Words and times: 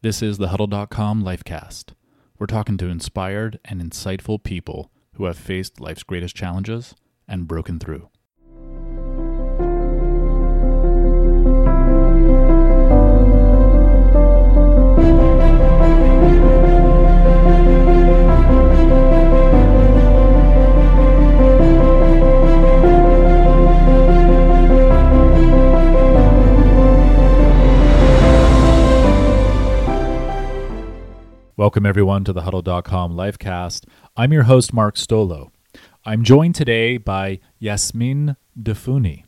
This 0.00 0.22
is 0.22 0.38
the 0.38 0.50
Huddle.com 0.50 1.24
Lifecast. 1.24 1.94
We're 2.38 2.46
talking 2.46 2.76
to 2.78 2.86
inspired 2.86 3.58
and 3.64 3.82
insightful 3.82 4.40
people 4.40 4.92
who 5.14 5.24
have 5.24 5.36
faced 5.36 5.80
life's 5.80 6.04
greatest 6.04 6.36
challenges 6.36 6.94
and 7.26 7.48
broken 7.48 7.80
through. 7.80 8.08
Welcome, 31.58 31.86
everyone, 31.86 32.22
to 32.22 32.32
the 32.32 32.42
Huddle.com 32.42 33.16
livecast. 33.16 33.84
I'm 34.16 34.32
your 34.32 34.44
host, 34.44 34.72
Mark 34.72 34.94
Stolo. 34.94 35.50
I'm 36.04 36.22
joined 36.22 36.54
today 36.54 36.98
by 36.98 37.40
Yasmin 37.58 38.36
Defuni. 38.56 39.24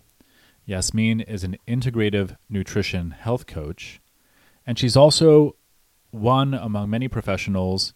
Yasmin 0.65 1.23
is 1.23 1.43
an 1.43 1.57
integrative 1.67 2.37
nutrition 2.49 3.11
health 3.11 3.49
coach, 3.49 4.01
and 4.65 4.79
she's 4.79 4.97
also 4.97 5.57
one 6.13 6.55
among 6.55 6.89
many 6.89 7.09
professionals 7.09 7.93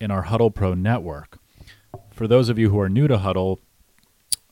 in 0.00 0.10
our 0.10 0.22
Huddle 0.22 0.50
Pro 0.50 0.72
network. 0.72 1.38
For 2.14 2.26
those 2.26 2.48
of 2.48 2.58
you 2.58 2.70
who 2.70 2.80
are 2.80 2.88
new 2.88 3.08
to 3.08 3.18
Huddle, 3.18 3.60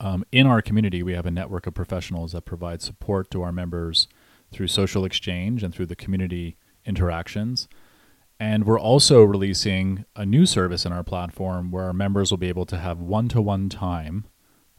um, 0.00 0.22
in 0.30 0.46
our 0.46 0.60
community, 0.60 1.02
we 1.02 1.14
have 1.14 1.24
a 1.24 1.30
network 1.30 1.66
of 1.66 1.72
professionals 1.72 2.32
that 2.32 2.44
provide 2.44 2.82
support 2.82 3.30
to 3.30 3.40
our 3.40 3.52
members 3.52 4.06
through 4.52 4.66
social 4.66 5.06
exchange 5.06 5.62
and 5.62 5.74
through 5.74 5.86
the 5.86 5.96
community 5.96 6.58
interactions. 6.84 7.68
And 8.38 8.64
we're 8.64 8.80
also 8.80 9.22
releasing 9.22 10.04
a 10.16 10.26
new 10.26 10.46
service 10.46 10.84
in 10.84 10.92
our 10.92 11.04
platform 11.04 11.70
where 11.70 11.84
our 11.84 11.92
members 11.92 12.30
will 12.30 12.38
be 12.38 12.48
able 12.48 12.66
to 12.66 12.78
have 12.78 12.98
one 12.98 13.28
to 13.28 13.40
one 13.40 13.68
time 13.68 14.26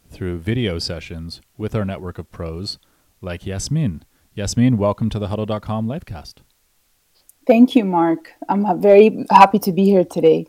through 0.10 0.40
video 0.40 0.80
sessions 0.80 1.42
with 1.58 1.74
our 1.74 1.86
network 1.86 2.18
of 2.18 2.32
pros 2.32 2.78
like 3.22 3.46
Yasmin. 3.46 4.04
Yasmin, 4.36 4.78
welcome 4.78 5.10
to 5.10 5.20
the 5.20 5.28
huddle.com 5.28 5.88
livecast. 5.88 6.36
Thank 7.46 7.76
you, 7.76 7.84
Mark. 7.84 8.32
I'm 8.50 8.82
very 8.82 9.26
happy 9.30 9.60
to 9.60 9.72
be 9.72 9.86
here 9.86 10.06
today. 10.06 10.48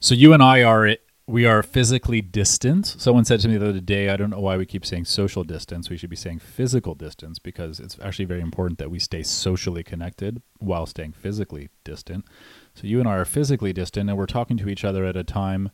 So 0.00 0.14
you 0.14 0.32
and 0.32 0.42
I 0.42 0.62
are 0.62 0.96
we 1.26 1.46
are 1.46 1.62
physically 1.62 2.20
distant. 2.20 2.86
Someone 2.86 3.24
said 3.24 3.40
to 3.40 3.48
me 3.48 3.56
the 3.56 3.70
other 3.70 3.80
day, 3.80 4.10
I 4.10 4.16
don't 4.16 4.28
know 4.28 4.40
why 4.40 4.58
we 4.58 4.66
keep 4.66 4.84
saying 4.84 5.06
social 5.06 5.42
distance. 5.42 5.88
We 5.88 5.96
should 5.96 6.10
be 6.10 6.16
saying 6.16 6.40
physical 6.40 6.94
distance 6.94 7.38
because 7.38 7.80
it's 7.80 7.96
actually 8.02 8.26
very 8.26 8.42
important 8.42 8.78
that 8.78 8.90
we 8.90 8.98
stay 8.98 9.22
socially 9.22 9.82
connected 9.82 10.42
while 10.58 10.84
staying 10.84 11.12
physically 11.12 11.70
distant. 11.82 12.26
So 12.74 12.86
you 12.86 13.00
and 13.00 13.08
I 13.08 13.16
are 13.16 13.24
physically 13.24 13.72
distant 13.72 14.10
and 14.10 14.18
we're 14.18 14.26
talking 14.26 14.58
to 14.58 14.68
each 14.68 14.84
other 14.84 15.06
at 15.06 15.16
a 15.16 15.24
time, 15.24 15.70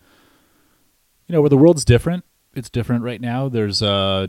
you 1.27 1.33
know, 1.35 1.41
where 1.41 1.51
the 1.51 1.57
world's 1.57 1.85
different. 1.85 2.25
It's 2.55 2.71
different 2.71 3.03
right 3.03 3.21
now. 3.21 3.49
There's 3.49 3.83
a, 3.83 4.29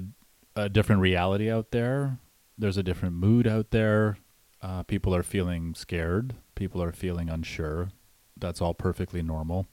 a 0.55 0.69
different 0.69 1.02
reality 1.02 1.52
out 1.52 1.69
there. 1.69 2.17
There's 2.58 2.77
a 2.77 2.83
different 2.83 3.16
mood 3.16 3.45
out 3.45 3.69
there. 3.69 4.17
Uh, 4.61 4.83
people 4.83 5.14
are 5.14 5.23
feeling 5.23 5.75
scared. 5.75 6.36
People 6.55 6.81
are 6.81 6.92
feeling 6.92 7.30
unsure. 7.30 7.89
That's 8.36 8.59
all 8.59 8.73
perfectly 8.73 9.22
normal 9.22 9.67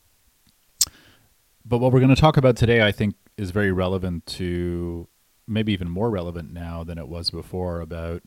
but 1.69 1.79
what 1.79 1.93
we're 1.93 2.01
going 2.01 2.15
to 2.15 2.21
talk 2.21 2.39
about 2.39 2.57
today, 2.57 2.83
I 2.83 2.93
think, 2.93 3.15
is 3.37 3.51
very 3.51 3.71
relevant 3.71 4.25
to 4.27 5.07
maybe 5.47 5.73
even 5.73 5.91
more 5.91 6.09
relevant 6.09 6.51
now 6.53 6.83
than 6.83 6.97
it 6.97 7.09
was 7.09 7.31
before 7.31 7.81
about 7.81 8.23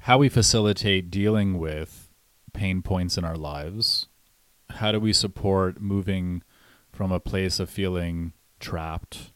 how 0.00 0.18
we 0.18 0.30
facilitate 0.30 1.10
dealing 1.10 1.58
with 1.58 2.08
pain 2.54 2.80
points 2.80 3.18
in 3.18 3.24
our 3.24 3.36
lives. 3.36 4.06
How 4.70 4.92
do 4.92 4.98
we 5.00 5.12
support 5.12 5.80
moving 5.80 6.42
from 6.90 7.12
a 7.12 7.20
place 7.20 7.60
of 7.60 7.68
feeling 7.68 8.32
trapped, 8.60 9.32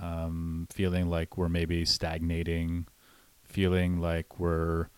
um, 0.00 0.66
feeling 0.70 1.08
like 1.08 1.38
we're 1.38 1.48
maybe 1.48 1.86
stagnating, 1.86 2.86
feeling 3.42 4.00
like 4.00 4.38
we're 4.38 4.88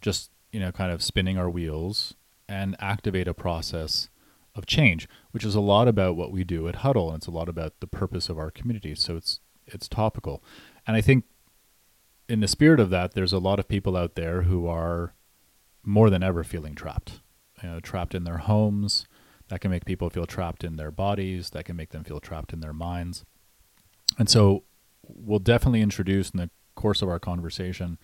just, 0.00 0.30
you 0.50 0.58
know, 0.58 0.72
kind 0.72 0.90
of 0.90 1.02
spinning 1.02 1.38
our 1.38 1.48
wheels 1.48 2.14
and 2.48 2.74
activate 2.80 3.28
a 3.28 3.34
process 3.34 4.08
of 4.54 4.66
change, 4.66 5.08
which 5.30 5.44
is 5.44 5.54
a 5.54 5.60
lot 5.60 5.88
about 5.88 6.16
what 6.16 6.32
we 6.32 6.44
do 6.44 6.68
at 6.68 6.76
Huddle, 6.76 7.08
and 7.08 7.18
it's 7.18 7.26
a 7.26 7.32
lot 7.32 7.48
about 7.48 7.80
the 7.80 7.86
purpose 7.86 8.28
of 8.28 8.38
our 8.38 8.50
community. 8.50 8.94
So 8.94 9.16
it's 9.16 9.40
it's 9.66 9.88
topical, 9.88 10.42
and 10.86 10.96
I 10.96 11.00
think 11.00 11.24
in 12.28 12.40
the 12.40 12.48
spirit 12.48 12.80
of 12.80 12.90
that, 12.90 13.14
there's 13.14 13.32
a 13.32 13.38
lot 13.38 13.58
of 13.58 13.68
people 13.68 13.96
out 13.96 14.14
there 14.14 14.42
who 14.42 14.66
are 14.66 15.14
more 15.84 16.10
than 16.10 16.22
ever 16.22 16.44
feeling 16.44 16.74
trapped, 16.74 17.20
you 17.62 17.68
know, 17.68 17.80
trapped 17.80 18.14
in 18.14 18.24
their 18.24 18.38
homes. 18.38 19.06
That 19.48 19.60
can 19.60 19.70
make 19.70 19.84
people 19.84 20.08
feel 20.08 20.24
trapped 20.24 20.64
in 20.64 20.76
their 20.76 20.90
bodies. 20.90 21.50
That 21.50 21.64
can 21.64 21.76
make 21.76 21.90
them 21.90 22.04
feel 22.04 22.20
trapped 22.20 22.54
in 22.54 22.60
their 22.60 22.72
minds. 22.72 23.24
And 24.18 24.30
so, 24.30 24.64
we'll 25.02 25.40
definitely 25.40 25.82
introduce 25.82 26.30
in 26.30 26.38
the 26.38 26.50
course 26.74 27.02
of 27.02 27.08
our 27.08 27.18
conversation 27.18 27.98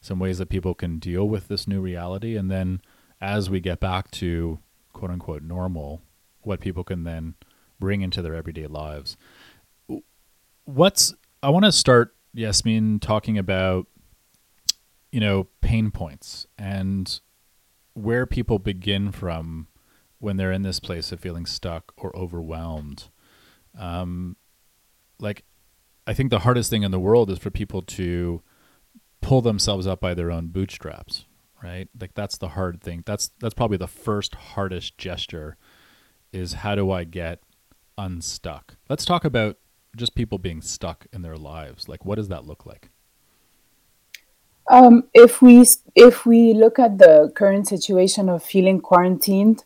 some 0.00 0.18
ways 0.18 0.38
that 0.38 0.48
people 0.48 0.74
can 0.74 0.98
deal 0.98 1.28
with 1.28 1.48
this 1.48 1.66
new 1.66 1.80
reality, 1.80 2.36
and 2.36 2.50
then 2.50 2.80
as 3.20 3.50
we 3.50 3.60
get 3.60 3.80
back 3.80 4.10
to 4.12 4.60
quote 4.98 5.10
unquote 5.10 5.42
normal, 5.42 6.02
what 6.42 6.60
people 6.60 6.82
can 6.82 7.04
then 7.04 7.34
bring 7.78 8.02
into 8.02 8.20
their 8.20 8.34
everyday 8.34 8.66
lives. 8.66 9.16
What's 10.64 11.14
I 11.42 11.50
want 11.50 11.64
to 11.64 11.72
start 11.72 12.16
Yasmin 12.34 12.98
talking 12.98 13.38
about 13.38 13.86
you 15.12 15.20
know 15.20 15.46
pain 15.60 15.90
points 15.90 16.46
and 16.58 17.20
where 17.94 18.26
people 18.26 18.58
begin 18.58 19.12
from 19.12 19.68
when 20.18 20.36
they're 20.36 20.52
in 20.52 20.62
this 20.62 20.80
place 20.80 21.12
of 21.12 21.20
feeling 21.20 21.46
stuck 21.46 21.92
or 21.96 22.14
overwhelmed. 22.16 23.04
Um, 23.78 24.36
like, 25.20 25.44
I 26.06 26.14
think 26.14 26.30
the 26.30 26.40
hardest 26.40 26.70
thing 26.70 26.82
in 26.82 26.90
the 26.90 26.98
world 26.98 27.30
is 27.30 27.38
for 27.38 27.50
people 27.50 27.82
to 27.82 28.42
pull 29.20 29.42
themselves 29.42 29.86
up 29.86 30.00
by 30.00 30.14
their 30.14 30.30
own 30.30 30.48
bootstraps, 30.48 31.24
right? 31.62 31.88
Like 32.00 32.14
that's 32.14 32.38
the 32.38 32.48
hard 32.48 32.80
thing. 32.80 33.02
That's 33.06 33.30
that's 33.40 33.54
probably 33.54 33.76
the 33.76 33.86
first 33.88 34.34
hardest 34.34 34.98
gesture 34.98 35.56
is 36.32 36.54
how 36.54 36.74
do 36.74 36.90
I 36.90 37.04
get 37.04 37.42
unstuck? 37.96 38.76
Let's 38.88 39.04
talk 39.04 39.24
about 39.24 39.56
just 39.96 40.14
people 40.14 40.38
being 40.38 40.60
stuck 40.60 41.06
in 41.12 41.22
their 41.22 41.36
lives. 41.36 41.88
Like 41.88 42.04
what 42.04 42.16
does 42.16 42.28
that 42.28 42.44
look 42.44 42.66
like? 42.66 42.90
Um, 44.70 45.04
if 45.14 45.40
we 45.40 45.64
if 45.94 46.26
we 46.26 46.52
look 46.52 46.78
at 46.78 46.98
the 46.98 47.32
current 47.34 47.66
situation 47.66 48.28
of 48.28 48.42
feeling 48.42 48.80
quarantined, 48.80 49.64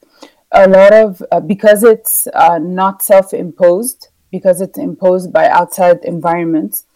a 0.52 0.68
lot 0.68 0.92
of 0.92 1.22
uh, 1.32 1.40
because 1.40 1.82
it's 1.82 2.28
uh, 2.34 2.58
not 2.58 3.02
self-imposed, 3.02 4.08
because 4.30 4.60
it's 4.60 4.78
imposed 4.78 5.32
by 5.32 5.48
outside 5.48 6.04
environments, 6.04 6.86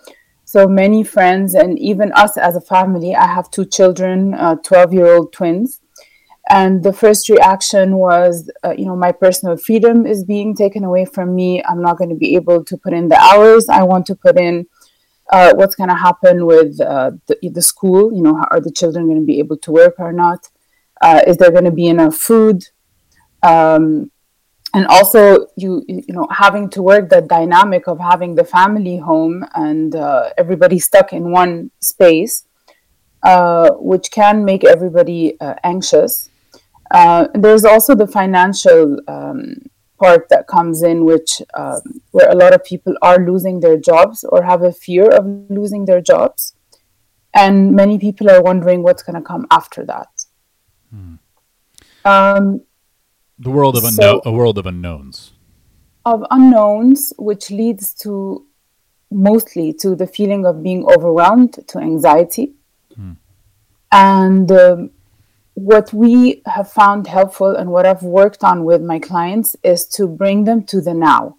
so 0.46 0.68
many 0.68 1.02
friends 1.02 1.54
and 1.54 1.76
even 1.78 2.12
us 2.12 2.38
as 2.38 2.54
a 2.54 2.60
family 2.60 3.14
i 3.14 3.26
have 3.26 3.50
two 3.50 3.64
children 3.64 4.30
12 4.30 4.72
uh, 4.72 4.90
year 4.90 5.06
old 5.14 5.32
twins. 5.32 5.80
And 6.48 6.84
the 6.84 6.92
first 6.92 7.28
reaction 7.28 7.96
was 7.96 8.48
uh, 8.64 8.74
you 8.78 8.86
know 8.86 8.94
my 8.94 9.10
personal 9.10 9.56
freedom 9.56 10.06
is 10.06 10.24
being 10.24 10.54
taken 10.54 10.84
away 10.84 11.04
from 11.04 11.34
me. 11.34 11.62
I'm 11.64 11.82
not 11.82 11.98
going 11.98 12.10
to 12.10 12.16
be 12.16 12.36
able 12.36 12.64
to 12.64 12.76
put 12.76 12.92
in 12.92 13.08
the 13.08 13.18
hours 13.18 13.68
i 13.68 13.82
want 13.82 14.06
to 14.06 14.14
put 14.14 14.38
in. 14.38 14.66
Uh, 15.32 15.52
what's 15.56 15.74
going 15.74 15.88
to 15.88 15.96
happen 15.96 16.46
with 16.46 16.80
uh, 16.80 17.10
the, 17.26 17.36
the, 17.56 17.62
school? 17.62 18.12
You 18.14 18.22
know 18.22 18.44
are 18.52 18.60
the 18.60 18.70
children 18.70 19.06
going 19.06 19.18
to 19.18 19.26
be 19.26 19.40
able 19.40 19.56
to 19.58 19.72
work 19.72 19.94
or 19.98 20.12
not? 20.12 20.48
Uh, 21.00 21.20
is 21.26 21.36
there 21.38 21.50
going 21.50 21.64
to 21.64 21.78
be 21.82 21.88
enough 21.88 22.14
food? 22.14 22.68
Um, 23.42 24.12
and 24.76 24.87
also 24.88 25.47
you 25.56 25.84
you 25.88 26.14
know 26.16 26.28
having 26.31 26.69
to 26.69 26.82
work 26.82 27.09
the 27.09 27.22
dynamic 27.22 27.88
of 27.88 27.98
having 27.98 28.34
the 28.34 28.44
family 28.44 28.98
home 28.98 29.44
and 29.54 29.97
uh, 29.97 30.31
everybody 30.37 30.78
stuck 30.78 31.12
in 31.12 31.31
one 31.31 31.70
space 31.81 32.44
uh, 33.22 33.70
which 33.92 34.10
can 34.10 34.44
make 34.44 34.64
everybody 34.64 35.41
uh, 35.41 35.54
anxious. 35.64 36.28
Uh, 36.91 37.26
there's 37.34 37.64
also 37.64 37.94
the 37.94 38.06
financial 38.06 39.00
um, 39.08 39.56
part 39.99 40.28
that 40.28 40.46
comes 40.46 40.82
in 40.82 41.05
which 41.05 41.43
um, 41.55 41.81
where 42.12 42.31
a 42.31 42.34
lot 42.34 42.55
of 42.55 42.62
people 42.62 42.94
are 43.02 43.19
losing 43.19 43.58
their 43.61 43.78
jobs 43.78 44.23
or 44.25 44.44
have 44.44 44.62
a 44.62 44.73
fear 44.73 45.08
of 45.08 45.26
losing 45.49 45.87
their 45.87 46.00
jobs. 46.00 46.55
And 47.34 47.73
many 47.73 47.99
people 47.99 48.31
are 48.31 48.43
wondering 48.43 48.82
what's 48.82 49.02
going 49.02 49.17
to 49.17 49.26
come 49.32 49.46
after 49.50 49.84
that. 49.87 50.25
Hmm. 50.90 51.14
um, 52.05 52.61
the 53.38 53.50
world 53.50 53.77
of 53.77 53.85
unknown, 53.85 54.21
so, 54.23 54.23
a 54.25 54.33
world 54.33 54.59
of 54.59 54.67
unknowns. 54.67 55.33
Of 56.05 56.25
unknowns, 56.31 57.12
which 57.19 57.50
leads 57.50 57.93
to 57.94 58.47
mostly 59.11 59.73
to 59.75 59.94
the 59.94 60.06
feeling 60.06 60.47
of 60.47 60.62
being 60.62 60.85
overwhelmed, 60.87 61.59
to 61.69 61.79
anxiety. 61.79 62.55
Hmm. 62.94 63.12
And 63.93 64.50
um, 64.50 64.91
what 65.55 65.93
we 65.93 66.43
have 66.47 66.71
found 66.71 67.06
helpful 67.06 67.55
and 67.55 67.71
what 67.71 67.87
I've 67.87 68.03
worked 68.03 68.44
on 68.44 68.65
with 68.65 68.83
my 68.83 68.99
clients 68.99 69.56
is 69.62 69.87
to 69.97 70.06
bring 70.06 70.44
them 70.44 70.65
to 70.65 70.81
the 70.81 70.94
now. 70.94 71.37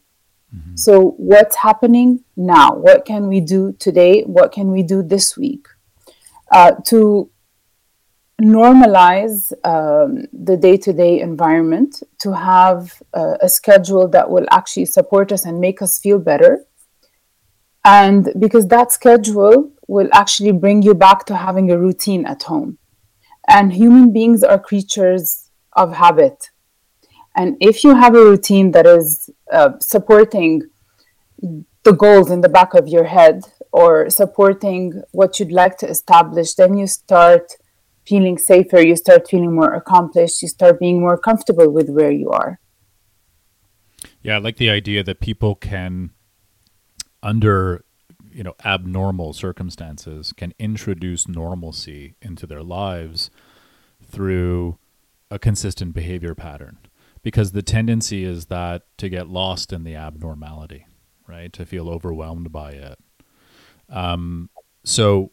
Mm-hmm. 0.55 0.75
So, 0.75 1.15
what's 1.17 1.57
happening 1.57 2.23
now? 2.35 2.73
What 2.73 3.05
can 3.05 3.27
we 3.27 3.41
do 3.41 3.73
today? 3.73 4.23
What 4.23 4.51
can 4.51 4.71
we 4.71 4.81
do 4.81 5.03
this 5.03 5.37
week? 5.37 5.67
Uh, 6.51 6.71
to 6.85 7.29
normalize 8.41 9.51
um, 9.65 10.27
the 10.31 10.55
day-to-day 10.55 11.19
environment 11.19 12.03
to 12.19 12.35
have 12.35 13.01
uh, 13.13 13.35
a 13.41 13.49
schedule 13.49 14.07
that 14.09 14.29
will 14.29 14.45
actually 14.51 14.85
support 14.85 15.31
us 15.31 15.45
and 15.45 15.59
make 15.59 15.81
us 15.81 15.97
feel 15.97 16.19
better. 16.19 16.65
And 17.83 18.31
because 18.37 18.67
that 18.67 18.91
schedule 18.91 19.71
will 19.87 20.09
actually 20.13 20.51
bring 20.51 20.81
you 20.83 20.93
back 20.93 21.25
to 21.25 21.35
having 21.35 21.71
a 21.71 21.79
routine 21.79 22.25
at 22.25 22.43
home. 22.43 22.77
And 23.47 23.73
human 23.73 24.13
beings 24.13 24.43
are 24.43 24.59
creatures 24.59 25.49
of 25.73 25.93
habit. 25.93 26.51
And 27.35 27.55
if 27.59 27.83
you 27.83 27.95
have 27.95 28.13
a 28.13 28.23
routine 28.23 28.71
that 28.71 28.85
is 28.85 29.29
uh, 29.51 29.79
supporting 29.79 30.63
the 31.87 31.93
goals 31.93 32.29
in 32.29 32.41
the 32.41 32.49
back 32.49 32.73
of 32.73 32.87
your 32.87 33.05
head 33.05 33.43
or 33.71 34.09
supporting 34.09 35.01
what 35.11 35.39
you'd 35.39 35.51
like 35.51 35.77
to 35.77 35.87
establish 35.87 36.55
then 36.55 36.75
you 36.75 36.87
start 36.87 37.53
feeling 38.07 38.37
safer, 38.37 38.79
you 38.79 38.95
start 38.95 39.27
feeling 39.27 39.53
more 39.53 39.73
accomplished, 39.73 40.41
you 40.41 40.47
start 40.47 40.79
being 40.79 40.99
more 41.01 41.17
comfortable 41.17 41.69
with 41.71 41.89
where 41.89 42.11
you 42.11 42.29
are. 42.29 42.59
Yeah, 44.21 44.35
I 44.35 44.37
like 44.39 44.57
the 44.57 44.69
idea 44.69 45.03
that 45.03 45.19
people 45.19 45.55
can, 45.55 46.11
under 47.21 47.83
you 48.31 48.43
know 48.43 48.55
abnormal 48.63 49.33
circumstances, 49.33 50.33
can 50.33 50.53
introduce 50.59 51.27
normalcy 51.27 52.15
into 52.21 52.47
their 52.47 52.63
lives 52.63 53.29
through 54.03 54.77
a 55.29 55.39
consistent 55.39 55.93
behavior 55.93 56.35
pattern. 56.35 56.77
Because 57.23 57.51
the 57.51 57.63
tendency 57.63 58.23
is 58.23 58.45
that 58.45 58.83
to 58.97 59.09
get 59.09 59.27
lost 59.27 59.73
in 59.73 59.83
the 59.83 59.95
abnormality, 59.95 60.85
right? 61.27 61.51
To 61.53 61.65
feel 61.65 61.89
overwhelmed 61.89 62.51
by 62.51 62.71
it. 62.71 62.99
Um, 63.89 64.49
so 64.83 65.31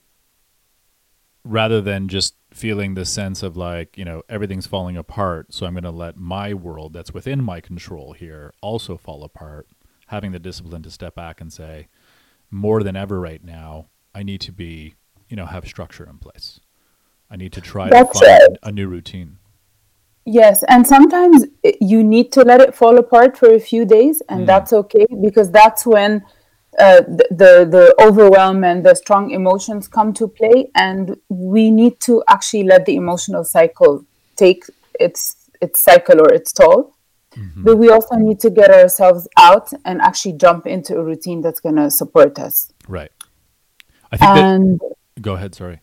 rather 1.44 1.80
than 1.80 2.08
just 2.08 2.34
feeling 2.50 2.94
the 2.94 3.04
sense 3.04 3.42
of 3.42 3.56
like 3.56 3.96
you 3.98 4.04
know 4.04 4.22
everything's 4.28 4.66
falling 4.66 4.96
apart 4.96 5.52
so 5.52 5.66
i'm 5.66 5.74
going 5.74 5.84
to 5.84 5.90
let 5.90 6.16
my 6.16 6.54
world 6.54 6.92
that's 6.92 7.12
within 7.12 7.42
my 7.42 7.60
control 7.60 8.12
here 8.12 8.52
also 8.62 8.96
fall 8.96 9.24
apart 9.24 9.68
having 10.06 10.32
the 10.32 10.38
discipline 10.38 10.82
to 10.82 10.90
step 10.90 11.14
back 11.14 11.40
and 11.40 11.52
say 11.52 11.88
more 12.50 12.82
than 12.82 12.96
ever 12.96 13.20
right 13.20 13.44
now 13.44 13.86
i 14.14 14.22
need 14.22 14.40
to 14.40 14.52
be 14.52 14.94
you 15.28 15.36
know 15.36 15.46
have 15.46 15.66
structure 15.66 16.08
in 16.08 16.16
place 16.18 16.60
i 17.30 17.36
need 17.36 17.52
to 17.52 17.60
try 17.60 17.88
that's 17.90 18.20
to 18.20 18.24
find 18.24 18.52
it. 18.54 18.58
a 18.62 18.72
new 18.72 18.86
routine 18.86 19.38
yes 20.24 20.62
and 20.68 20.86
sometimes 20.86 21.44
you 21.80 22.02
need 22.02 22.32
to 22.32 22.42
let 22.42 22.60
it 22.60 22.74
fall 22.74 22.96
apart 22.98 23.36
for 23.36 23.52
a 23.52 23.60
few 23.60 23.84
days 23.84 24.22
and 24.28 24.42
mm. 24.42 24.46
that's 24.46 24.72
okay 24.72 25.06
because 25.20 25.50
that's 25.50 25.84
when 25.84 26.24
uh, 26.78 27.00
the, 27.00 27.66
the 27.70 27.94
overwhelm 28.00 28.64
and 28.64 28.84
the 28.84 28.94
strong 28.94 29.30
emotions 29.30 29.88
come 29.88 30.12
to 30.14 30.28
play 30.28 30.70
and 30.74 31.16
we 31.28 31.70
need 31.70 32.00
to 32.00 32.22
actually 32.28 32.64
let 32.64 32.86
the 32.86 32.96
emotional 32.96 33.44
cycle 33.44 34.04
take 34.36 34.64
its 34.98 35.36
its 35.60 35.80
cycle 35.80 36.20
or 36.20 36.32
its 36.32 36.52
toll. 36.52 36.92
Mm-hmm. 37.36 37.64
but 37.64 37.78
we 37.78 37.88
also 37.90 38.14
need 38.14 38.38
to 38.38 38.48
get 38.48 38.70
ourselves 38.70 39.26
out 39.36 39.72
and 39.84 40.00
actually 40.00 40.34
jump 40.34 40.68
into 40.68 40.96
a 40.96 41.02
routine 41.02 41.40
that's 41.40 41.58
going 41.58 41.74
to 41.74 41.90
support 41.90 42.38
us. 42.38 42.70
Right. 42.86 43.10
I 44.12 44.16
think 44.16 44.30
and, 44.30 44.78
that, 44.78 44.94
go 45.20 45.34
ahead 45.34 45.52
sorry. 45.52 45.80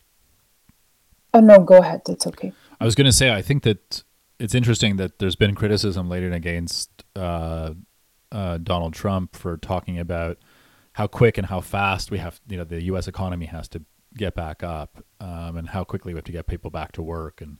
Oh 1.34 1.40
no 1.40 1.58
go 1.58 1.76
ahead. 1.76 2.00
It's 2.08 2.26
okay. 2.26 2.54
I 2.82 2.84
was 2.84 2.96
going 2.96 3.04
to 3.04 3.12
say 3.12 3.32
i 3.32 3.40
think 3.40 3.62
that 3.62 4.02
it's 4.40 4.56
interesting 4.56 4.96
that 4.96 5.20
there's 5.20 5.36
been 5.36 5.54
criticism 5.54 6.08
laid 6.08 6.24
against 6.24 6.90
uh, 7.14 7.74
uh, 8.32 8.58
donald 8.58 8.92
trump 8.92 9.36
for 9.36 9.56
talking 9.56 10.00
about 10.00 10.38
how 10.94 11.06
quick 11.06 11.38
and 11.38 11.46
how 11.46 11.60
fast 11.60 12.10
we 12.10 12.18
have, 12.18 12.40
you 12.48 12.56
know, 12.56 12.64
the 12.64 12.82
U.S. 12.84 13.08
economy 13.08 13.46
has 13.46 13.68
to 13.68 13.82
get 14.16 14.34
back 14.34 14.62
up, 14.62 15.04
um, 15.20 15.56
and 15.56 15.70
how 15.70 15.84
quickly 15.84 16.12
we 16.12 16.18
have 16.18 16.24
to 16.24 16.32
get 16.32 16.46
people 16.46 16.70
back 16.70 16.92
to 16.92 17.02
work. 17.02 17.40
And 17.40 17.58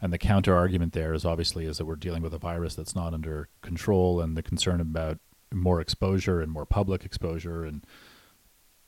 and 0.00 0.12
the 0.12 0.18
counter 0.18 0.54
argument 0.54 0.92
there 0.92 1.14
is 1.14 1.24
obviously 1.24 1.66
is 1.66 1.78
that 1.78 1.86
we're 1.86 1.96
dealing 1.96 2.22
with 2.22 2.34
a 2.34 2.38
virus 2.38 2.74
that's 2.74 2.94
not 2.94 3.14
under 3.14 3.48
control, 3.62 4.20
and 4.20 4.36
the 4.36 4.42
concern 4.42 4.80
about 4.80 5.18
more 5.52 5.80
exposure 5.80 6.40
and 6.40 6.50
more 6.50 6.66
public 6.66 7.04
exposure, 7.04 7.64
and 7.64 7.86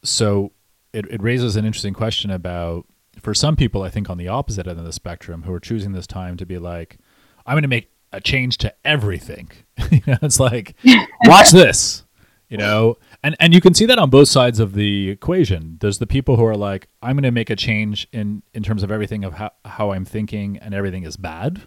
so 0.02 0.52
it, 0.92 1.06
it 1.10 1.22
raises 1.22 1.56
an 1.56 1.64
interesting 1.64 1.94
question 1.94 2.30
about 2.30 2.86
for 3.20 3.34
some 3.34 3.56
people, 3.56 3.82
I 3.82 3.88
think 3.88 4.10
on 4.10 4.18
the 4.18 4.28
opposite 4.28 4.66
end 4.66 4.78
of 4.78 4.84
the 4.84 4.92
spectrum, 4.92 5.44
who 5.44 5.52
are 5.52 5.60
choosing 5.60 5.92
this 5.92 6.06
time 6.06 6.36
to 6.36 6.44
be 6.44 6.58
like, 6.58 6.98
I'm 7.46 7.54
going 7.54 7.62
to 7.62 7.68
make 7.68 7.90
a 8.12 8.20
change 8.20 8.58
to 8.58 8.74
everything. 8.84 9.50
you 9.90 10.02
know, 10.06 10.18
it's 10.22 10.38
like, 10.38 10.74
watch 11.24 11.50
this 11.50 12.04
you 12.48 12.56
know 12.56 12.96
and 13.26 13.36
and 13.40 13.52
you 13.52 13.60
can 13.60 13.74
see 13.74 13.86
that 13.86 13.98
on 13.98 14.08
both 14.08 14.28
sides 14.28 14.60
of 14.60 14.74
the 14.74 15.10
equation. 15.10 15.78
There's 15.80 15.98
the 15.98 16.06
people 16.06 16.36
who 16.36 16.44
are 16.44 16.56
like 16.56 16.88
i'm 17.02 17.16
going 17.16 17.24
to 17.24 17.30
make 17.30 17.50
a 17.50 17.56
change 17.56 18.06
in 18.12 18.42
in 18.54 18.62
terms 18.62 18.82
of 18.82 18.92
everything 18.92 19.24
of 19.24 19.34
how, 19.34 19.50
how 19.64 19.92
i'm 19.92 20.04
thinking 20.04 20.56
and 20.58 20.72
everything 20.74 21.02
is 21.02 21.16
bad 21.16 21.62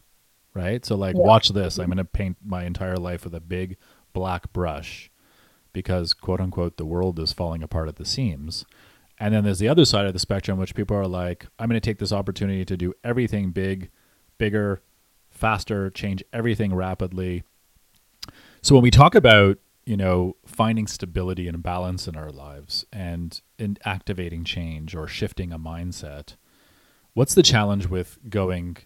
right? 0.53 0.85
So 0.85 0.95
like 0.95 1.15
yeah. 1.15 1.21
watch 1.21 1.49
this. 1.49 1.77
I'm 1.77 1.87
going 1.87 1.97
to 1.97 2.05
paint 2.05 2.37
my 2.43 2.63
entire 2.65 2.97
life 2.97 3.23
with 3.23 3.35
a 3.35 3.39
big 3.39 3.77
black 4.13 4.51
brush 4.51 5.11
because 5.73 6.13
quote 6.13 6.41
unquote 6.41 6.77
the 6.77 6.85
world 6.85 7.19
is 7.19 7.31
falling 7.31 7.63
apart 7.63 7.87
at 7.87 7.97
the 7.97 8.05
seams. 8.05 8.65
And 9.19 9.33
then 9.33 9.43
there's 9.43 9.59
the 9.59 9.67
other 9.67 9.85
side 9.85 10.05
of 10.05 10.13
the 10.13 10.19
spectrum 10.19 10.57
which 10.57 10.75
people 10.75 10.95
are 10.95 11.07
like 11.07 11.45
i'm 11.59 11.67
going 11.67 11.79
to 11.79 11.85
take 11.85 11.99
this 11.99 12.13
opportunity 12.13 12.63
to 12.65 12.77
do 12.77 12.93
everything 13.03 13.51
big 13.51 13.89
bigger 14.37 14.81
faster 15.29 15.89
change 15.89 16.23
everything 16.33 16.73
rapidly. 16.73 17.43
So 18.61 18.75
when 18.75 18.83
we 18.83 18.91
talk 18.91 19.15
about 19.15 19.57
you 19.85 19.97
know, 19.97 20.35
finding 20.45 20.87
stability 20.87 21.47
and 21.47 21.63
balance 21.63 22.07
in 22.07 22.15
our 22.15 22.31
lives 22.31 22.85
and 22.93 23.41
in 23.57 23.77
activating 23.85 24.43
change 24.43 24.95
or 24.95 25.07
shifting 25.07 25.51
a 25.51 25.59
mindset. 25.59 26.35
What's 27.13 27.33
the 27.33 27.43
challenge 27.43 27.87
with 27.87 28.19
going 28.29 28.77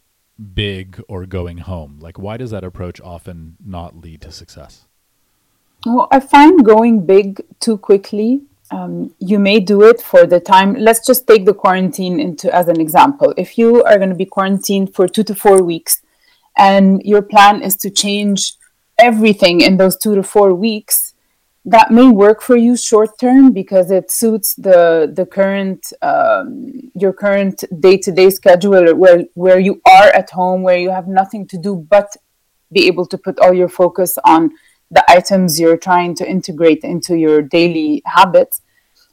big 0.54 1.02
or 1.08 1.26
going 1.26 1.60
home? 1.60 2.00
Like, 2.00 2.18
why 2.18 2.38
does 2.38 2.52
that 2.52 2.64
approach 2.64 3.02
often 3.02 3.58
not 3.64 3.98
lead 3.98 4.22
to 4.22 4.32
success? 4.32 4.86
Well, 5.86 6.08
I 6.12 6.20
find 6.20 6.64
going 6.64 7.06
big 7.06 7.42
too 7.60 7.78
quickly. 7.78 8.42
Um, 8.72 9.14
you 9.20 9.38
may 9.38 9.60
do 9.60 9.84
it 9.84 10.02
for 10.02 10.26
the 10.26 10.40
time. 10.40 10.76
Let's 10.76 11.06
just 11.06 11.28
take 11.28 11.46
the 11.46 11.54
quarantine 11.54 12.20
into 12.20 12.54
as 12.56 12.68
an 12.68 12.80
example. 12.80 13.34
If 13.38 13.58
you 13.58 13.84
are 13.84 13.98
going 13.98 14.10
to 14.10 14.16
be 14.16 14.26
quarantined 14.26 14.96
for 14.96 15.08
two 15.08 15.24
to 15.24 15.36
four 15.36 15.62
weeks, 15.62 16.02
and 16.58 17.02
your 17.04 17.22
plan 17.22 17.62
is 17.62 17.76
to 17.78 17.90
change 17.90 18.54
everything 18.98 19.62
in 19.62 19.78
those 19.78 19.98
two 19.98 20.16
to 20.16 20.24
four 20.24 20.54
weeks 20.54 21.14
that 21.66 21.92
may 21.92 22.10
work 22.10 22.42
for 22.42 22.58
you 22.58 22.76
short 22.76 23.18
term 23.20 23.52
because 23.54 23.90
it 23.90 24.12
suits 24.12 24.54
the 24.56 25.12
the 25.16 25.26
current 25.26 25.94
um, 26.02 26.92
your 26.94 27.14
current 27.14 27.64
day 27.80 27.98
to 27.98 28.12
day 28.12 28.30
schedule 28.30 28.94
where 28.96 29.24
where 29.36 29.60
you 29.60 29.82
are 29.88 30.10
at 30.10 30.30
home 30.30 30.62
where 30.62 30.78
you 30.78 30.90
have 30.90 31.08
nothing 31.08 31.48
to 31.48 31.58
do 31.58 31.76
but 31.90 32.18
be 32.72 32.88
able 32.88 33.06
to 33.06 33.18
put 33.18 33.40
all 33.40 33.54
your 33.54 33.70
focus 33.70 34.18
on 34.26 34.52
the 34.92 35.04
items 35.10 35.60
you're 35.60 35.78
trying 35.78 36.16
to 36.16 36.30
integrate 36.30 36.84
into 36.84 37.16
your 37.18 37.42
daily 37.42 38.02
habits. 38.06 38.62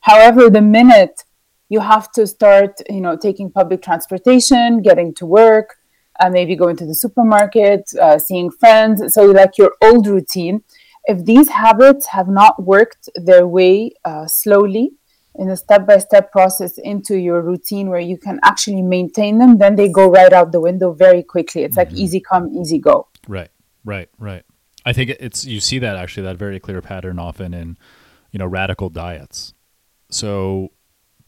However, 0.00 0.50
the 0.50 0.61
minute 0.61 1.25
you 1.69 1.81
have 1.81 2.11
to 2.12 2.26
start, 2.26 2.81
you 2.88 3.00
know, 3.00 3.16
taking 3.16 3.50
public 3.50 3.81
transportation, 3.83 4.83
getting 4.83 5.14
to 5.14 5.26
work, 5.26 5.76
uh, 6.21 6.31
maybe 6.31 6.55
going 6.55 6.77
to 6.77 6.87
the 6.87 6.95
supermarket, 6.95 7.91
uh, 8.00 8.19
seeing 8.19 8.50
friends. 8.50 9.15
So, 9.15 9.25
like 9.27 9.59
your 9.59 9.73
old 9.83 10.07
routine, 10.07 10.62
if 11.05 11.25
these 11.25 11.49
habits 11.49 12.07
have 12.07 12.29
not 12.29 12.62
worked 12.62 13.09
their 13.15 13.47
way 13.47 13.93
uh, 14.05 14.27
slowly 14.27 14.93
in 15.37 15.49
a 15.49 15.57
step 15.57 15.87
by 15.87 15.99
step 15.99 16.31
process 16.31 16.79
into 16.79 17.17
your 17.17 17.41
routine 17.41 17.89
where 17.89 18.00
you 18.00 18.19
can 18.19 18.39
actually 18.43 18.83
maintain 18.83 19.39
them, 19.39 19.59
then 19.59 19.77
they 19.77 19.89
go 19.89 20.11
right 20.11 20.33
out 20.33 20.53
the 20.53 20.61
window 20.61 20.93
very 20.93 21.23
quickly. 21.23 21.62
It's 21.62 21.77
mm-hmm. 21.77 21.91
like 21.91 21.99
easy 21.99 22.21
come, 22.21 22.55
easy 22.55 22.79
go. 22.79 23.09
Right, 23.27 23.50
right, 23.85 24.09
right. 24.19 24.45
I 24.85 24.93
think 24.93 25.11
it's 25.21 25.45
you 25.45 25.61
see 25.61 25.79
that 25.79 25.97
actually 25.97 26.25
that 26.25 26.37
very 26.37 26.59
clear 26.59 26.81
pattern 26.81 27.19
often 27.19 27.55
in 27.55 27.79
you 28.31 28.39
know 28.39 28.47
radical 28.47 28.89
diets. 28.89 29.55
So 30.11 30.73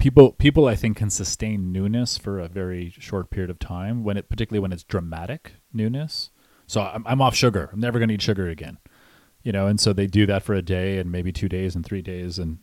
people 0.03 0.33
people 0.33 0.67
I 0.67 0.75
think 0.75 0.97
can 0.97 1.11
sustain 1.11 1.71
newness 1.71 2.19
for 2.19 2.41
a 2.41 2.49
very 2.49 2.93
short 2.99 3.31
period 3.31 3.51
of 3.51 3.61
time 3.61 4.03
when 4.03 4.17
it 4.17 4.29
particularly 4.29 4.59
when 4.59 4.73
it's 4.73 4.83
dramatic 4.83 5.53
newness. 5.73 6.31
So 6.67 6.81
I'm, 6.81 7.07
I'm 7.07 7.23
off 7.23 7.37
sugar. 7.37 7.71
I'm 7.73 7.79
never 7.79 8.01
going 8.01 8.09
to 8.09 8.15
eat 8.15 8.23
sugar 8.23 8.49
again. 8.49 8.79
You 9.45 9.53
know, 9.53 9.69
and 9.69 9.79
so 9.79 9.93
they 9.93 10.09
do 10.09 10.27
that 10.27 10.43
for 10.43 10.55
a 10.55 10.63
day 10.63 10.99
and 10.99 11.13
maybe 11.13 11.31
two 11.31 11.49
days 11.49 11.77
and 11.77 11.87
three 11.87 12.03
days, 12.03 12.41
and 12.41 12.59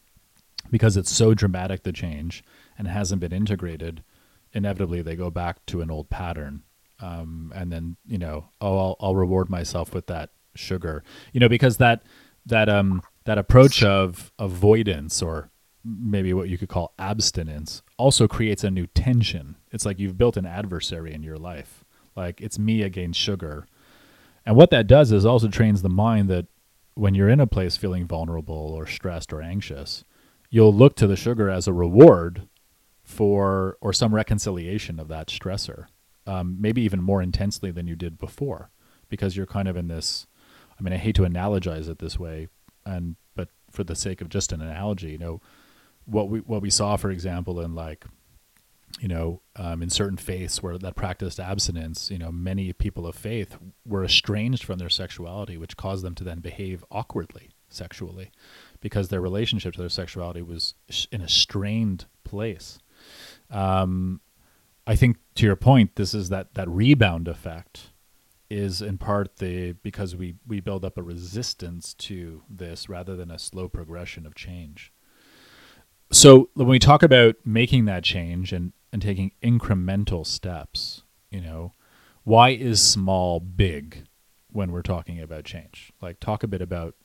because 0.69 0.97
it's 0.97 1.11
so 1.11 1.33
dramatic 1.33 1.83
the 1.83 1.93
change 1.93 2.43
and 2.77 2.89
hasn't 2.89 3.21
been 3.21 3.31
integrated, 3.31 4.03
inevitably 4.51 5.01
they 5.01 5.15
go 5.15 5.29
back 5.29 5.65
to 5.67 5.79
an 5.79 5.89
old 5.89 6.09
pattern. 6.09 6.63
Um, 6.99 7.53
and 7.55 7.71
then 7.71 7.95
you 8.05 8.17
know, 8.17 8.49
oh, 8.59 8.77
I'll, 8.77 8.95
I'll 8.99 9.15
reward 9.15 9.49
myself 9.49 9.93
with 9.93 10.07
that 10.07 10.31
sugar. 10.55 11.05
You 11.31 11.39
know, 11.39 11.49
because 11.49 11.77
that 11.77 12.03
that 12.45 12.67
um 12.67 13.01
that 13.23 13.37
approach 13.37 13.81
of 13.81 14.33
avoidance 14.37 15.21
or 15.21 15.51
maybe 15.83 16.33
what 16.33 16.49
you 16.49 16.57
could 16.57 16.69
call 16.69 16.93
abstinence 16.99 17.81
also 17.97 18.27
creates 18.27 18.63
a 18.63 18.71
new 18.71 18.87
tension. 18.87 19.55
It's 19.71 19.85
like 19.85 19.99
you've 19.99 20.17
built 20.17 20.37
an 20.37 20.45
adversary 20.45 21.13
in 21.13 21.23
your 21.23 21.37
life. 21.37 21.83
Like 22.15 22.41
it's 22.41 22.59
me 22.59 22.81
against 22.83 23.19
sugar. 23.19 23.65
And 24.45 24.55
what 24.55 24.71
that 24.71 24.87
does 24.87 25.11
is 25.11 25.25
also 25.25 25.47
trains 25.47 25.81
the 25.81 25.89
mind 25.89 26.29
that 26.29 26.47
when 26.95 27.15
you're 27.15 27.29
in 27.29 27.39
a 27.39 27.47
place 27.47 27.77
feeling 27.77 28.05
vulnerable 28.07 28.73
or 28.75 28.85
stressed 28.87 29.31
or 29.31 29.41
anxious, 29.41 30.03
you'll 30.49 30.73
look 30.73 30.95
to 30.97 31.07
the 31.07 31.15
sugar 31.15 31.49
as 31.49 31.67
a 31.67 31.73
reward 31.73 32.47
for 33.03 33.77
or 33.79 33.93
some 33.93 34.13
reconciliation 34.13 34.99
of 34.99 35.07
that 35.07 35.27
stressor. 35.27 35.85
um, 36.29 36.57
maybe 36.59 36.81
even 36.83 37.01
more 37.01 37.21
intensely 37.23 37.71
than 37.71 37.87
you 37.87 37.95
did 37.95 38.19
before, 38.19 38.69
because 39.09 39.35
you're 39.35 39.47
kind 39.47 39.67
of 39.67 39.75
in 39.75 39.87
this. 39.87 40.27
I 40.79 40.83
mean, 40.83 40.93
I 40.93 40.97
hate 40.97 41.15
to 41.15 41.23
analogize 41.23 41.89
it 41.89 41.97
this 41.97 42.19
way, 42.19 42.47
and 42.85 43.15
but 43.35 43.49
for 43.71 43.83
the 43.83 43.95
sake 43.95 44.21
of 44.21 44.29
just 44.29 44.51
an 44.51 44.61
analogy, 44.61 45.11
you 45.11 45.17
know, 45.17 45.41
what 46.09 46.29
we 46.29 46.39
what 46.39 46.61
we 46.61 46.69
saw, 46.69 46.95
for 46.97 47.11
example, 47.11 47.59
in 47.59 47.75
like 47.75 48.05
you 48.99 49.07
know, 49.07 49.41
um, 49.55 49.81
in 49.81 49.89
certain 49.89 50.17
faiths 50.17 50.63
where 50.63 50.77
that 50.77 50.95
practiced 50.95 51.39
abstinence, 51.39 52.09
you 52.09 52.17
know, 52.17 52.31
many 52.31 52.73
people 52.73 53.05
of 53.05 53.15
faith 53.15 53.57
were 53.85 54.03
estranged 54.03 54.63
from 54.63 54.79
their 54.79 54.89
sexuality, 54.89 55.57
which 55.57 55.77
caused 55.77 56.03
them 56.03 56.15
to 56.15 56.23
then 56.23 56.39
behave 56.39 56.83
awkwardly 56.91 57.51
sexually 57.69 58.31
because 58.81 59.09
their 59.09 59.21
relationship 59.21 59.73
to 59.73 59.79
their 59.79 59.89
sexuality 59.89 60.41
was 60.41 60.73
in 61.11 61.21
a 61.21 61.29
strained 61.29 62.05
place. 62.23 62.79
Um, 63.49 64.21
I 64.87 64.95
think 64.95 65.17
to 65.35 65.45
your 65.45 65.55
point, 65.55 65.95
this 65.95 66.13
is 66.13 66.29
that 66.29 66.55
that 66.55 66.67
rebound 66.67 67.27
effect 67.27 67.91
is 68.49 68.81
in 68.81 68.97
part 68.97 69.37
the 69.37 69.73
because 69.83 70.15
we 70.15 70.35
we 70.47 70.59
build 70.59 70.83
up 70.83 70.97
a 70.97 71.03
resistance 71.03 71.93
to 71.93 72.41
this 72.49 72.89
rather 72.89 73.15
than 73.15 73.29
a 73.29 73.37
slow 73.37 73.69
progression 73.69 74.25
of 74.25 74.33
change. 74.33 74.91
So 76.11 76.49
when 76.55 76.67
we 76.67 76.79
talk 76.79 77.03
about 77.03 77.35
making 77.45 77.85
that 77.85 78.03
change 78.03 78.51
and 78.51 78.73
and 78.91 79.01
taking 79.01 79.31
incremental 79.43 80.25
steps, 80.25 81.03
you 81.29 81.41
know, 81.41 81.73
why 82.23 82.49
is 82.49 82.81
small 82.81 83.39
big 83.39 84.07
when 84.51 84.71
we're 84.71 84.81
talking 84.81 85.21
about 85.21 85.43
change? 85.43 85.91
Like 86.01 86.19
talk 86.19 86.41
a 86.41 86.47
bit 86.47 86.61
about 86.61 86.95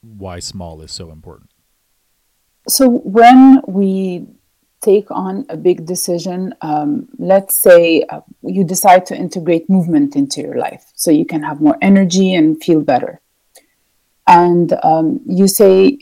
why 0.00 0.38
small 0.38 0.80
is 0.82 0.92
so 0.92 1.10
important. 1.10 1.50
So 2.68 2.88
when 2.88 3.60
we 3.66 4.26
take 4.80 5.10
on 5.10 5.46
a 5.48 5.56
big 5.56 5.84
decision, 5.84 6.54
um, 6.60 7.08
let's 7.18 7.54
say 7.56 8.04
uh, 8.08 8.20
you 8.42 8.62
decide 8.64 9.06
to 9.06 9.16
integrate 9.16 9.68
movement 9.68 10.14
into 10.14 10.40
your 10.40 10.56
life 10.56 10.92
so 10.94 11.10
you 11.10 11.26
can 11.26 11.42
have 11.42 11.60
more 11.60 11.76
energy 11.82 12.34
and 12.34 12.62
feel 12.62 12.82
better. 12.82 13.20
And 14.26 14.72
um, 14.82 15.20
you 15.26 15.48
say, 15.48 15.98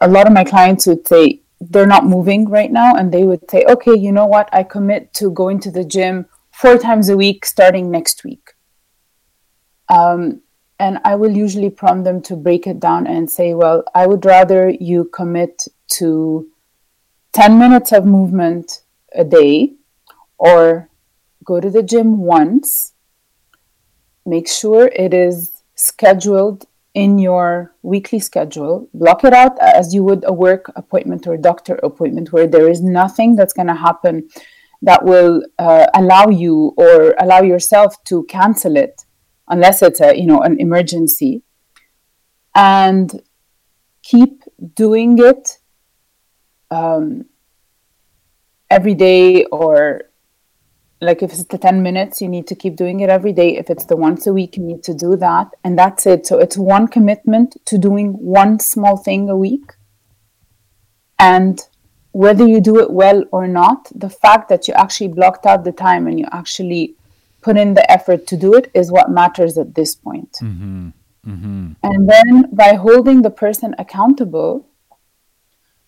a 0.00 0.08
lot 0.08 0.26
of 0.26 0.32
my 0.32 0.44
clients 0.44 0.86
would 0.86 1.06
say 1.06 1.42
they're 1.60 1.86
not 1.86 2.06
moving 2.06 2.48
right 2.48 2.72
now, 2.72 2.94
and 2.94 3.12
they 3.12 3.24
would 3.24 3.50
say, 3.50 3.64
okay, 3.68 3.94
you 3.96 4.12
know 4.12 4.26
what? 4.26 4.48
I 4.52 4.62
commit 4.62 5.12
to 5.14 5.30
going 5.30 5.60
to 5.60 5.70
the 5.70 5.84
gym 5.84 6.26
four 6.52 6.78
times 6.78 7.08
a 7.08 7.16
week 7.16 7.44
starting 7.44 7.90
next 7.90 8.24
week. 8.24 8.54
Um, 9.88 10.42
and 10.78 10.98
I 11.04 11.14
will 11.14 11.36
usually 11.36 11.68
prompt 11.68 12.04
them 12.04 12.22
to 12.22 12.36
break 12.36 12.66
it 12.66 12.80
down 12.80 13.06
and 13.06 13.30
say, 13.30 13.52
well, 13.52 13.84
I 13.94 14.06
would 14.06 14.24
rather 14.24 14.70
you 14.70 15.04
commit 15.12 15.66
to 15.98 16.48
10 17.32 17.58
minutes 17.58 17.92
of 17.92 18.06
movement 18.06 18.82
a 19.14 19.24
day 19.24 19.74
or 20.38 20.88
go 21.44 21.60
to 21.60 21.68
the 21.68 21.82
gym 21.82 22.18
once. 22.18 22.94
Make 24.24 24.48
sure 24.48 24.86
it 24.86 25.12
is 25.12 25.62
scheduled 25.74 26.64
in 26.94 27.18
your 27.18 27.74
weekly 27.82 28.18
schedule. 28.18 28.88
Block 28.94 29.24
it 29.24 29.32
out 29.32 29.58
as 29.60 29.94
you 29.94 30.02
would 30.04 30.24
a 30.26 30.32
work 30.32 30.72
appointment 30.76 31.26
or 31.26 31.34
a 31.34 31.40
doctor 31.40 31.76
appointment 31.82 32.32
where 32.32 32.46
there 32.46 32.68
is 32.68 32.82
nothing 32.82 33.36
that's 33.36 33.52
going 33.52 33.68
to 33.68 33.74
happen 33.74 34.28
that 34.82 35.04
will 35.04 35.42
uh, 35.58 35.86
allow 35.94 36.28
you 36.28 36.72
or 36.76 37.14
allow 37.18 37.42
yourself 37.42 38.02
to 38.04 38.24
cancel 38.24 38.76
it 38.76 39.04
unless 39.48 39.82
it's 39.82 40.00
a 40.00 40.16
you 40.16 40.26
know 40.26 40.40
an 40.40 40.58
emergency 40.58 41.42
and 42.54 43.22
keep 44.02 44.42
doing 44.74 45.18
it 45.18 45.58
um, 46.70 47.26
every 48.70 48.94
day 48.94 49.44
or 49.46 50.09
like 51.00 51.22
if 51.22 51.32
it's 51.32 51.44
the 51.44 51.58
10 51.58 51.82
minutes 51.82 52.20
you 52.20 52.28
need 52.28 52.46
to 52.46 52.54
keep 52.54 52.76
doing 52.76 53.00
it 53.00 53.08
every 53.08 53.32
day 53.32 53.56
if 53.56 53.70
it's 53.70 53.86
the 53.86 53.96
once 53.96 54.26
a 54.26 54.32
week 54.32 54.56
you 54.56 54.62
need 54.62 54.82
to 54.82 54.94
do 54.94 55.16
that 55.16 55.48
and 55.64 55.78
that's 55.78 56.06
it 56.06 56.26
so 56.26 56.38
it's 56.38 56.56
one 56.56 56.86
commitment 56.86 57.56
to 57.64 57.78
doing 57.78 58.12
one 58.12 58.58
small 58.58 58.96
thing 58.96 59.28
a 59.28 59.36
week 59.36 59.72
and 61.18 61.68
whether 62.12 62.46
you 62.46 62.60
do 62.60 62.78
it 62.80 62.90
well 62.90 63.24
or 63.30 63.46
not 63.46 63.88
the 63.94 64.10
fact 64.10 64.48
that 64.48 64.66
you 64.66 64.74
actually 64.74 65.08
blocked 65.08 65.46
out 65.46 65.64
the 65.64 65.72
time 65.72 66.06
and 66.06 66.18
you 66.18 66.26
actually 66.32 66.94
put 67.40 67.56
in 67.56 67.74
the 67.74 67.90
effort 67.90 68.26
to 68.26 68.36
do 68.36 68.54
it 68.54 68.70
is 68.74 68.90
what 68.90 69.10
matters 69.10 69.56
at 69.56 69.74
this 69.74 69.94
point. 69.94 70.32
Mm-hmm. 70.42 70.88
Mm-hmm. 71.26 71.72
And 71.82 72.08
then 72.08 72.48
by 72.52 72.74
holding 72.74 73.22
the 73.22 73.30
person 73.30 73.74
accountable, 73.78 74.66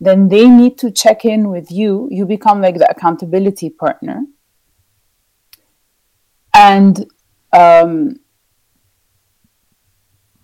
then 0.00 0.28
they 0.28 0.48
need 0.48 0.78
to 0.78 0.90
check 0.90 1.24
in 1.24 1.48
with 1.48 1.70
you. 1.70 2.08
You 2.10 2.26
become 2.26 2.60
like 2.60 2.76
the 2.76 2.90
accountability 2.90 3.70
partner. 3.70 4.24
And 6.54 7.06
um, 7.52 8.20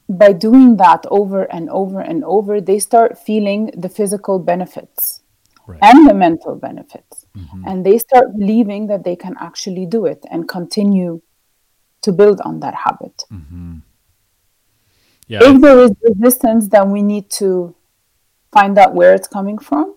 by 0.08 0.32
doing 0.32 0.76
that 0.76 1.04
over 1.10 1.42
and 1.52 1.68
over 1.70 2.00
and 2.00 2.24
over, 2.24 2.60
they 2.60 2.78
start 2.78 3.18
feeling 3.18 3.70
the 3.76 3.88
physical 3.88 4.38
benefits 4.38 5.20
right. 5.66 5.78
and 5.82 6.08
the 6.08 6.14
mental 6.14 6.56
benefits. 6.56 7.26
Mm-hmm. 7.36 7.64
And 7.66 7.84
they 7.84 7.98
start 7.98 8.36
believing 8.38 8.86
that 8.86 9.04
they 9.04 9.16
can 9.16 9.36
actually 9.40 9.86
do 9.86 10.06
it 10.06 10.24
and 10.30 10.48
continue 10.48 11.20
to 12.02 12.12
build 12.12 12.40
on 12.40 12.60
that 12.60 12.74
habit. 12.74 13.24
Mm-hmm. 13.30 13.78
Yeah. 15.26 15.40
If 15.42 15.60
there 15.60 15.78
is 15.80 15.90
resistance, 16.02 16.68
then 16.68 16.90
we 16.90 17.02
need 17.02 17.28
to 17.32 17.74
find 18.50 18.78
out 18.78 18.94
where 18.94 19.14
it's 19.14 19.28
coming 19.28 19.58
from 19.58 19.94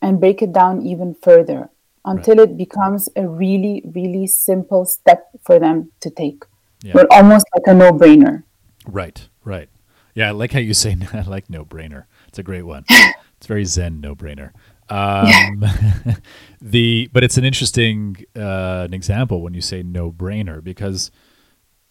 and 0.00 0.18
break 0.18 0.42
it 0.42 0.52
down 0.52 0.82
even 0.82 1.14
further 1.14 1.70
until 2.04 2.36
right. 2.36 2.50
it 2.50 2.56
becomes 2.56 3.08
a 3.16 3.28
really, 3.28 3.82
really 3.94 4.26
simple 4.26 4.84
step 4.84 5.28
for 5.42 5.58
them 5.58 5.90
to 6.00 6.10
take. 6.10 6.44
Yeah. 6.82 6.92
But 6.94 7.06
almost 7.10 7.46
like 7.54 7.62
a 7.66 7.74
no 7.74 7.92
brainer. 7.92 8.42
Right, 8.86 9.28
right. 9.44 9.68
Yeah, 10.14 10.28
I 10.28 10.30
like 10.32 10.52
how 10.52 10.58
you 10.58 10.74
say 10.74 10.96
I 11.12 11.22
like 11.22 11.48
no 11.48 11.64
brainer. 11.64 12.04
It's 12.28 12.38
a 12.38 12.42
great 12.42 12.62
one. 12.62 12.84
it's 13.36 13.46
very 13.46 13.64
zen 13.64 14.00
no 14.00 14.14
brainer. 14.14 14.52
Um, 14.88 15.64
the 16.60 17.08
but 17.12 17.24
it's 17.24 17.38
an 17.38 17.44
interesting 17.44 18.24
uh, 18.36 18.82
an 18.84 18.92
example 18.92 19.40
when 19.40 19.54
you 19.54 19.60
say 19.60 19.82
no 19.82 20.10
brainer 20.10 20.62
because 20.62 21.10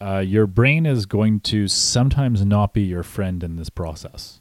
uh, 0.01 0.20
your 0.20 0.46
brain 0.46 0.86
is 0.86 1.06
going 1.06 1.39
to 1.39 1.68
sometimes 1.68 2.46
not 2.46 2.74
be 2.74 2.82
your 2.82 3.03
friend 3.03 3.44
in 3.44 3.56
this 3.56 3.70
process, 3.70 4.40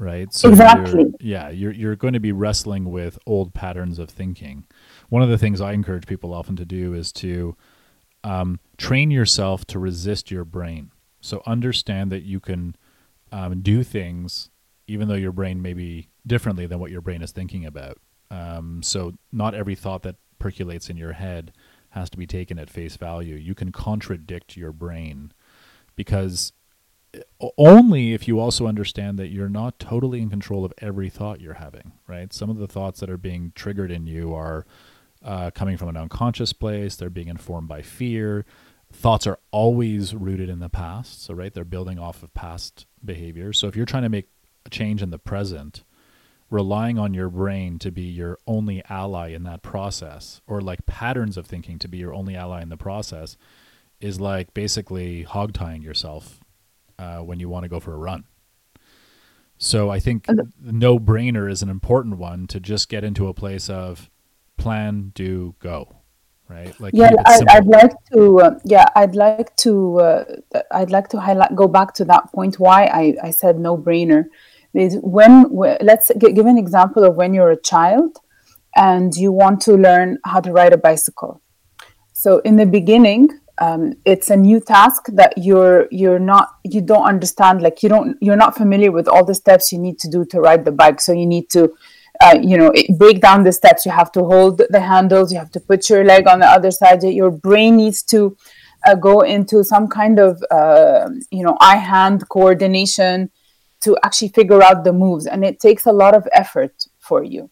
right? 0.00 0.32
So 0.32 0.48
exactly. 0.48 1.02
You're, 1.02 1.10
yeah, 1.20 1.48
you're 1.50 1.72
you're 1.72 1.96
going 1.96 2.14
to 2.14 2.20
be 2.20 2.32
wrestling 2.32 2.90
with 2.90 3.18
old 3.26 3.54
patterns 3.54 3.98
of 4.00 4.10
thinking. 4.10 4.64
One 5.10 5.22
of 5.22 5.28
the 5.28 5.38
things 5.38 5.60
I 5.60 5.72
encourage 5.72 6.06
people 6.06 6.34
often 6.34 6.56
to 6.56 6.64
do 6.64 6.94
is 6.94 7.12
to 7.12 7.56
um, 8.24 8.58
train 8.78 9.10
yourself 9.10 9.64
to 9.66 9.78
resist 9.78 10.30
your 10.30 10.44
brain. 10.44 10.90
So 11.20 11.42
understand 11.46 12.10
that 12.10 12.22
you 12.22 12.40
can 12.40 12.74
um, 13.30 13.60
do 13.60 13.84
things 13.84 14.50
even 14.86 15.06
though 15.06 15.14
your 15.14 15.30
brain 15.30 15.62
may 15.62 15.72
be 15.72 16.08
differently 16.26 16.66
than 16.66 16.80
what 16.80 16.90
your 16.90 17.00
brain 17.00 17.22
is 17.22 17.30
thinking 17.30 17.64
about. 17.64 17.98
Um, 18.30 18.82
so 18.82 19.12
not 19.30 19.54
every 19.54 19.76
thought 19.76 20.02
that 20.02 20.16
percolates 20.40 20.90
in 20.90 20.96
your 20.96 21.12
head 21.12 21.52
has 21.90 22.10
to 22.10 22.18
be 22.18 22.26
taken 22.26 22.58
at 22.58 22.68
face 22.68 22.96
value. 22.96 23.36
You 23.36 23.54
can 23.54 23.70
contradict 23.70 24.56
your 24.56 24.72
brain 24.72 25.32
because 25.94 26.52
only 27.58 28.12
if 28.12 28.28
you 28.28 28.38
also 28.38 28.66
understand 28.66 29.18
that 29.18 29.28
you're 29.28 29.48
not 29.48 29.78
totally 29.78 30.20
in 30.20 30.30
control 30.30 30.64
of 30.64 30.72
every 30.78 31.08
thought 31.08 31.40
you're 31.40 31.54
having, 31.54 31.92
right? 32.06 32.32
Some 32.32 32.50
of 32.50 32.58
the 32.58 32.68
thoughts 32.68 33.00
that 33.00 33.10
are 33.10 33.16
being 33.16 33.52
triggered 33.54 33.90
in 33.90 34.06
you 34.06 34.34
are 34.34 34.64
uh, 35.24 35.50
coming 35.50 35.76
from 35.76 35.88
an 35.88 35.96
unconscious 35.96 36.52
place, 36.52 36.96
they're 36.96 37.10
being 37.10 37.28
informed 37.28 37.68
by 37.68 37.82
fear. 37.82 38.44
Thoughts 38.92 39.26
are 39.26 39.38
always 39.50 40.14
rooted 40.14 40.48
in 40.48 40.60
the 40.60 40.68
past. 40.68 41.24
So, 41.24 41.34
right, 41.34 41.52
they're 41.52 41.64
building 41.64 41.98
off 41.98 42.22
of 42.22 42.32
past 42.34 42.86
behavior. 43.04 43.52
So, 43.52 43.68
if 43.68 43.76
you're 43.76 43.86
trying 43.86 44.02
to 44.04 44.08
make 44.08 44.28
a 44.64 44.70
change 44.70 45.02
in 45.02 45.10
the 45.10 45.18
present, 45.18 45.82
relying 46.50 46.98
on 46.98 47.14
your 47.14 47.28
brain 47.28 47.78
to 47.78 47.90
be 47.90 48.02
your 48.02 48.38
only 48.46 48.82
ally 48.88 49.28
in 49.28 49.44
that 49.44 49.62
process 49.62 50.40
or 50.46 50.60
like 50.60 50.84
patterns 50.86 51.36
of 51.36 51.46
thinking 51.46 51.78
to 51.78 51.88
be 51.88 51.98
your 51.98 52.12
only 52.12 52.34
ally 52.34 52.60
in 52.60 52.68
the 52.68 52.76
process 52.76 53.36
is 54.00 54.20
like 54.20 54.52
basically 54.52 55.22
hog 55.22 55.52
tying 55.52 55.82
yourself 55.82 56.40
uh, 57.00 57.20
when 57.28 57.40
you 57.40 57.48
want 57.48 57.62
to 57.64 57.68
go 57.68 57.80
for 57.80 57.92
a 57.94 57.98
run. 57.98 58.24
So 59.62 59.90
i 59.90 60.00
think 60.00 60.24
the 60.24 60.48
no 60.62 60.98
brainer 60.98 61.50
is 61.54 61.60
an 61.62 61.68
important 61.68 62.16
one 62.16 62.46
to 62.52 62.58
just 62.60 62.88
get 62.88 63.04
into 63.04 63.28
a 63.28 63.34
place 63.34 63.68
of 63.68 64.08
plan 64.56 65.12
do 65.14 65.54
go 65.58 65.76
right? 66.48 66.74
Like 66.80 66.94
yeah 66.94 67.12
I'd, 67.26 67.48
I'd, 67.48 67.66
like 67.66 67.92
to 68.12 68.40
uh, 68.40 68.58
yeah 68.64 68.86
i'd 68.96 69.14
like 69.14 69.54
to 69.64 70.00
uh, 70.00 70.24
i'd 70.78 70.90
like 70.90 71.08
to 71.08 71.20
highlight 71.20 71.54
go 71.54 71.68
back 71.68 71.94
to 71.98 72.04
that 72.06 72.24
point 72.32 72.58
why 72.58 72.80
i 72.86 73.04
i 73.28 73.30
said 73.30 73.54
no 73.58 73.76
brainer 73.76 74.24
is 74.74 74.98
when 75.02 75.32
let's 75.90 76.10
give 76.18 76.46
an 76.46 76.58
example 76.58 77.04
of 77.04 77.14
when 77.16 77.34
you're 77.34 77.50
a 77.50 77.62
child 77.72 78.18
and 78.76 79.14
you 79.14 79.32
want 79.32 79.60
to 79.62 79.76
learn 79.76 80.18
how 80.24 80.40
to 80.40 80.52
ride 80.52 80.72
a 80.72 80.78
bicycle. 80.78 81.40
So 82.12 82.38
in 82.40 82.56
the 82.56 82.66
beginning 82.66 83.28
um, 83.60 83.94
it's 84.06 84.30
a 84.30 84.36
new 84.36 84.58
task 84.58 85.06
that 85.12 85.34
you're 85.36 85.86
you're 85.90 86.18
not 86.18 86.56
you 86.64 86.80
don't 86.80 87.04
understand 87.04 87.60
like 87.60 87.82
you 87.82 87.90
don't 87.90 88.16
you're 88.20 88.36
not 88.36 88.56
familiar 88.56 88.90
with 88.90 89.06
all 89.06 89.24
the 89.24 89.34
steps 89.34 89.70
you 89.70 89.78
need 89.78 89.98
to 89.98 90.08
do 90.08 90.24
to 90.26 90.40
ride 90.40 90.64
the 90.64 90.72
bike. 90.72 91.00
So 91.00 91.12
you 91.12 91.26
need 91.26 91.50
to 91.50 91.74
uh, 92.22 92.38
you 92.42 92.56
know 92.56 92.72
it, 92.74 92.98
break 92.98 93.20
down 93.20 93.44
the 93.44 93.52
steps. 93.52 93.84
You 93.84 93.92
have 93.92 94.10
to 94.12 94.24
hold 94.24 94.62
the 94.70 94.80
handles. 94.80 95.30
You 95.30 95.38
have 95.38 95.52
to 95.52 95.60
put 95.60 95.90
your 95.90 96.04
leg 96.04 96.26
on 96.26 96.40
the 96.40 96.46
other 96.46 96.70
side. 96.70 97.02
Your 97.02 97.30
brain 97.30 97.76
needs 97.76 98.02
to 98.04 98.34
uh, 98.86 98.94
go 98.94 99.20
into 99.20 99.62
some 99.62 99.88
kind 99.88 100.18
of 100.18 100.42
uh, 100.50 101.10
you 101.30 101.44
know 101.44 101.58
eye 101.60 101.76
hand 101.76 102.26
coordination 102.30 103.30
to 103.80 103.96
actually 104.02 104.28
figure 104.28 104.62
out 104.62 104.84
the 104.84 104.92
moves. 104.92 105.26
And 105.26 105.44
it 105.44 105.60
takes 105.60 105.84
a 105.84 105.92
lot 105.92 106.14
of 106.14 106.26
effort 106.32 106.86
for 106.98 107.22
you 107.22 107.50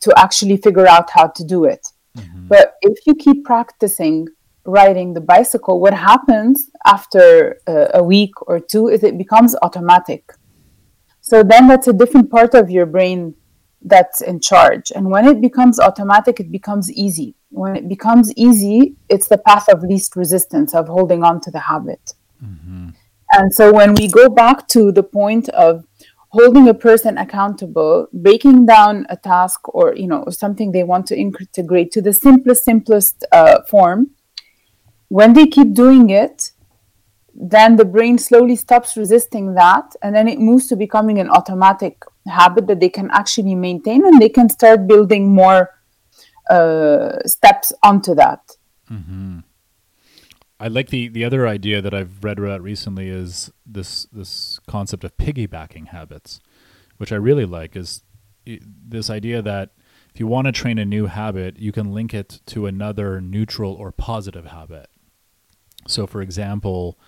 to 0.00 0.12
actually 0.18 0.58
figure 0.58 0.86
out 0.86 1.08
how 1.10 1.28
to 1.28 1.44
do 1.44 1.64
it. 1.64 1.86
Mm-hmm. 2.16 2.48
but 2.48 2.74
if 2.82 3.06
you 3.06 3.14
keep 3.14 3.44
practicing 3.44 4.26
riding 4.64 5.14
the 5.14 5.20
bicycle 5.20 5.80
what 5.80 5.94
happens 5.94 6.70
after 6.86 7.58
uh, 7.66 7.88
a 7.94 8.02
week 8.02 8.32
or 8.42 8.60
two 8.60 8.88
is 8.88 9.02
it 9.02 9.16
becomes 9.16 9.56
automatic 9.62 10.32
so 11.20 11.42
then 11.42 11.68
that's 11.68 11.88
a 11.88 11.92
different 11.92 12.30
part 12.30 12.54
of 12.54 12.70
your 12.70 12.86
brain 12.86 13.34
that's 13.82 14.20
in 14.20 14.40
charge. 14.40 14.92
And 14.94 15.10
when 15.10 15.26
it 15.26 15.40
becomes 15.40 15.80
automatic, 15.80 16.40
it 16.40 16.50
becomes 16.52 16.90
easy. 16.92 17.34
When 17.50 17.76
it 17.76 17.88
becomes 17.88 18.32
easy, 18.36 18.96
it's 19.08 19.28
the 19.28 19.38
path 19.38 19.68
of 19.68 19.82
least 19.82 20.16
resistance 20.16 20.74
of 20.74 20.88
holding 20.88 21.24
on 21.24 21.40
to 21.42 21.50
the 21.50 21.60
habit. 21.60 22.14
Mm-hmm. 22.44 22.90
And 23.32 23.54
so 23.54 23.72
when 23.72 23.94
we 23.94 24.08
go 24.08 24.28
back 24.28 24.68
to 24.68 24.92
the 24.92 25.02
point 25.02 25.48
of 25.50 25.84
holding 26.30 26.68
a 26.68 26.74
person 26.74 27.18
accountable, 27.18 28.08
breaking 28.12 28.66
down 28.66 29.06
a 29.08 29.16
task 29.16 29.72
or 29.74 29.94
you 29.96 30.06
know 30.06 30.24
something 30.30 30.72
they 30.72 30.84
want 30.84 31.06
to 31.06 31.16
integrate 31.16 31.90
to 31.92 32.02
the 32.02 32.12
simplest, 32.12 32.64
simplest 32.64 33.24
uh, 33.32 33.62
form, 33.62 34.10
when 35.10 35.34
they 35.34 35.46
keep 35.46 35.74
doing 35.74 36.08
it, 36.08 36.52
then 37.34 37.76
the 37.76 37.84
brain 37.84 38.16
slowly 38.16 38.56
stops 38.56 38.96
resisting 38.96 39.54
that 39.54 39.94
and 40.02 40.14
then 40.14 40.28
it 40.28 40.38
moves 40.38 40.66
to 40.68 40.76
becoming 40.76 41.18
an 41.18 41.28
automatic 41.30 42.04
habit 42.26 42.66
that 42.66 42.80
they 42.80 42.88
can 42.88 43.10
actually 43.10 43.54
maintain 43.54 44.04
and 44.06 44.20
they 44.20 44.28
can 44.28 44.48
start 44.48 44.86
building 44.86 45.28
more 45.34 45.70
uh, 46.48 47.18
steps 47.26 47.72
onto 47.82 48.14
that 48.14 48.56
mm-hmm. 48.90 49.38
i 50.58 50.68
like 50.68 50.90
the 50.90 51.08
the 51.08 51.24
other 51.24 51.46
idea 51.46 51.80
that 51.80 51.94
i've 51.94 52.22
read 52.22 52.38
about 52.38 52.60
recently 52.60 53.08
is 53.08 53.50
this 53.64 54.06
this 54.12 54.58
concept 54.66 55.04
of 55.04 55.16
piggybacking 55.16 55.88
habits 55.88 56.40
which 56.98 57.12
i 57.12 57.16
really 57.16 57.46
like 57.46 57.76
is 57.76 58.02
this 58.46 59.08
idea 59.08 59.40
that 59.40 59.70
if 60.12 60.18
you 60.18 60.26
want 60.26 60.46
to 60.46 60.52
train 60.52 60.78
a 60.78 60.84
new 60.84 61.06
habit 61.06 61.58
you 61.58 61.72
can 61.72 61.92
link 61.92 62.12
it 62.12 62.40
to 62.46 62.66
another 62.66 63.20
neutral 63.20 63.72
or 63.72 63.92
positive 63.92 64.46
habit 64.46 64.90
so 65.86 66.06
for 66.06 66.22
example 66.22 66.98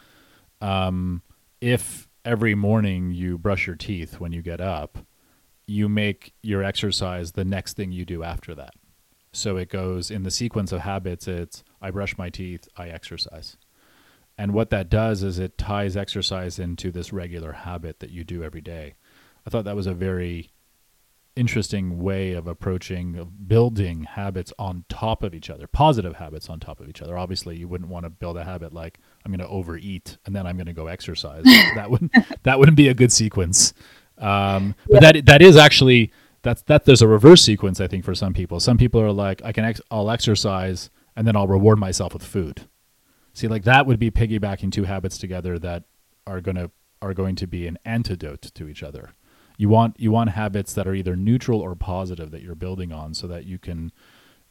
um, 0.63 1.23
if 1.61 2.09
every 2.25 2.55
morning 2.55 3.11
you 3.11 3.37
brush 3.37 3.67
your 3.67 3.77
teeth 3.77 4.21
when 4.21 4.33
you 4.33 4.43
get 4.43 4.61
up, 4.61 4.99
you 5.67 5.89
make 5.89 6.35
your 6.43 6.63
exercise 6.63 7.33
the 7.33 7.45
next 7.45 7.77
thing 7.77 7.93
you 7.93 8.05
do 8.05 8.23
after 8.23 8.55
that. 8.55 8.75
So 9.33 9.57
it 9.57 9.69
goes 9.69 10.11
in 10.11 10.23
the 10.23 10.31
sequence 10.31 10.73
of 10.73 10.81
habits, 10.83 11.27
it's 11.27 11.65
I 11.81 11.91
brush 11.91 12.17
my 12.17 12.31
teeth, 12.31 12.69
I 12.77 12.89
exercise. 12.89 13.57
And 14.39 14.53
what 14.53 14.71
that 14.71 14.89
does 14.89 15.23
is 15.23 15.39
it 15.39 15.59
ties 15.59 15.97
exercise 15.97 16.59
into 16.59 16.91
this 16.91 17.13
regular 17.13 17.53
habit 17.53 18.01
that 18.01 18.11
you 18.11 18.25
do 18.25 18.43
every 18.43 18.61
day. 18.61 18.95
I 19.47 19.51
thought 19.51 19.65
that 19.65 19.77
was 19.77 19.87
a 19.87 19.95
very 19.95 20.51
interesting 21.35 21.99
way 21.99 22.33
of 22.33 22.47
approaching 22.47 23.17
of 23.17 23.49
building 23.49 24.05
habits 24.05 24.53
on 24.59 24.85
top 24.89 25.23
of 25.23 25.35
each 25.35 25.49
other 25.49 25.67
positive 25.67 26.17
habits 26.17 26.51
on 26.51 26.61
top 26.61 26.79
of 26.81 26.89
each 26.89 27.01
other. 27.01 27.17
Obviously 27.17 27.57
you 27.57 27.67
wouldn't 27.69 27.89
want 27.89 28.05
to 28.05 28.11
build 28.11 28.37
a 28.37 28.45
habit 28.45 28.73
like 28.73 28.99
i'm 29.25 29.33
going 29.33 29.39
to 29.39 29.49
overeat 29.49 30.19
and 30.27 30.37
then 30.37 30.47
i'm 30.47 30.57
going 30.57 30.67
to 30.67 30.73
go 30.73 30.87
exercise. 30.87 31.45
That 31.75 31.91
wouldn't 31.91 32.13
that 32.43 32.59
wouldn't 32.59 32.77
be 32.77 32.89
a 32.89 32.95
good 32.95 33.13
sequence. 33.13 33.73
Um, 34.19 34.75
but 34.87 35.03
yeah. 35.03 35.13
that 35.13 35.27
that 35.27 35.43
is 35.43 35.57
actually 35.57 36.13
that's 36.43 36.63
that 36.63 36.85
there's 36.85 37.03
a 37.03 37.09
reverse 37.09 37.43
sequence 37.43 37.81
i 37.81 37.87
think 37.87 38.05
for 38.05 38.15
some 38.15 38.35
people. 38.35 38.61
Some 38.61 38.77
people 38.77 39.01
are 39.01 39.13
like 39.13 39.41
i 39.45 39.53
can 39.53 39.65
ex- 39.65 39.81
i'll 39.91 40.11
exercise 40.11 40.91
and 41.17 41.27
then 41.27 41.37
i'll 41.37 41.49
reward 41.49 41.79
myself 41.79 42.13
with 42.13 42.25
food. 42.25 42.69
See 43.33 43.49
like 43.49 43.65
that 43.65 43.87
would 43.87 43.99
be 43.99 44.11
piggybacking 44.11 44.71
two 44.71 44.85
habits 44.85 45.17
together 45.17 45.59
that 45.61 45.85
are 46.27 46.43
going 46.43 46.57
to 46.57 46.71
are 47.01 47.15
going 47.15 47.37
to 47.37 47.47
be 47.47 47.67
an 47.67 47.79
antidote 47.85 48.43
to 48.43 48.69
each 48.69 48.83
other 48.83 49.13
you 49.57 49.69
want 49.69 49.99
you 49.99 50.11
want 50.11 50.31
habits 50.31 50.73
that 50.75 50.87
are 50.87 50.95
either 50.95 51.17
neutral 51.17 51.61
or 51.61 51.75
positive 51.75 52.31
that 52.31 52.43
you're 52.43 52.55
building 52.55 52.93
on 52.93 53.15
so 53.15 53.27
that 53.27 53.45
you 53.45 53.59
can 53.59 53.93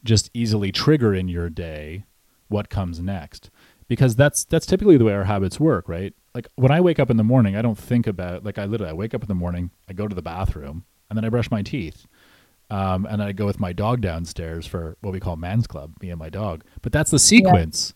just 0.04 0.30
easily 0.34 0.72
trigger 0.72 1.14
in 1.14 1.28
your 1.28 1.50
day 1.50 2.06
what 2.48 2.70
comes 2.70 3.00
next. 3.00 3.50
Because 3.88 4.16
that's 4.16 4.46
that's 4.46 4.66
typically 4.66 4.98
the 4.98 5.06
way 5.06 5.14
our 5.14 5.26
habits 5.26 5.60
work 5.60 5.88
right? 5.90 6.14
Like 6.34 6.48
when 6.56 6.72
i 6.72 6.80
wake 6.80 6.98
up 6.98 7.10
in 7.10 7.18
the 7.18 7.26
morning 7.26 7.58
i 7.58 7.62
don't 7.62 7.78
think 7.78 8.08
about 8.08 8.46
like 8.46 8.58
i 8.58 8.64
literally 8.64 8.92
i 8.92 8.94
wake 8.94 9.14
up 9.14 9.22
in 9.22 9.28
the 9.28 9.36
morning 9.36 9.70
i 9.90 9.94
go 9.94 10.08
to 10.08 10.16
the 10.16 10.22
bathroom 10.22 10.86
and 11.10 11.18
then 11.18 11.26
i 11.26 11.30
brush 11.30 11.52
my 11.52 11.62
teeth 11.62 12.08
um, 12.70 13.06
and 13.06 13.22
i 13.22 13.34
go 13.34 13.46
with 13.46 13.60
my 13.60 13.74
dog 13.74 14.00
downstairs 14.00 14.66
for 14.66 14.96
what 15.02 15.12
we 15.12 15.20
call 15.20 15.36
man's 15.36 15.68
club 15.68 15.94
me 16.02 16.10
and 16.10 16.20
my 16.20 16.30
dog. 16.30 16.64
But 16.82 16.94
that's 16.94 17.12
the 17.12 17.20
sequence 17.20 17.94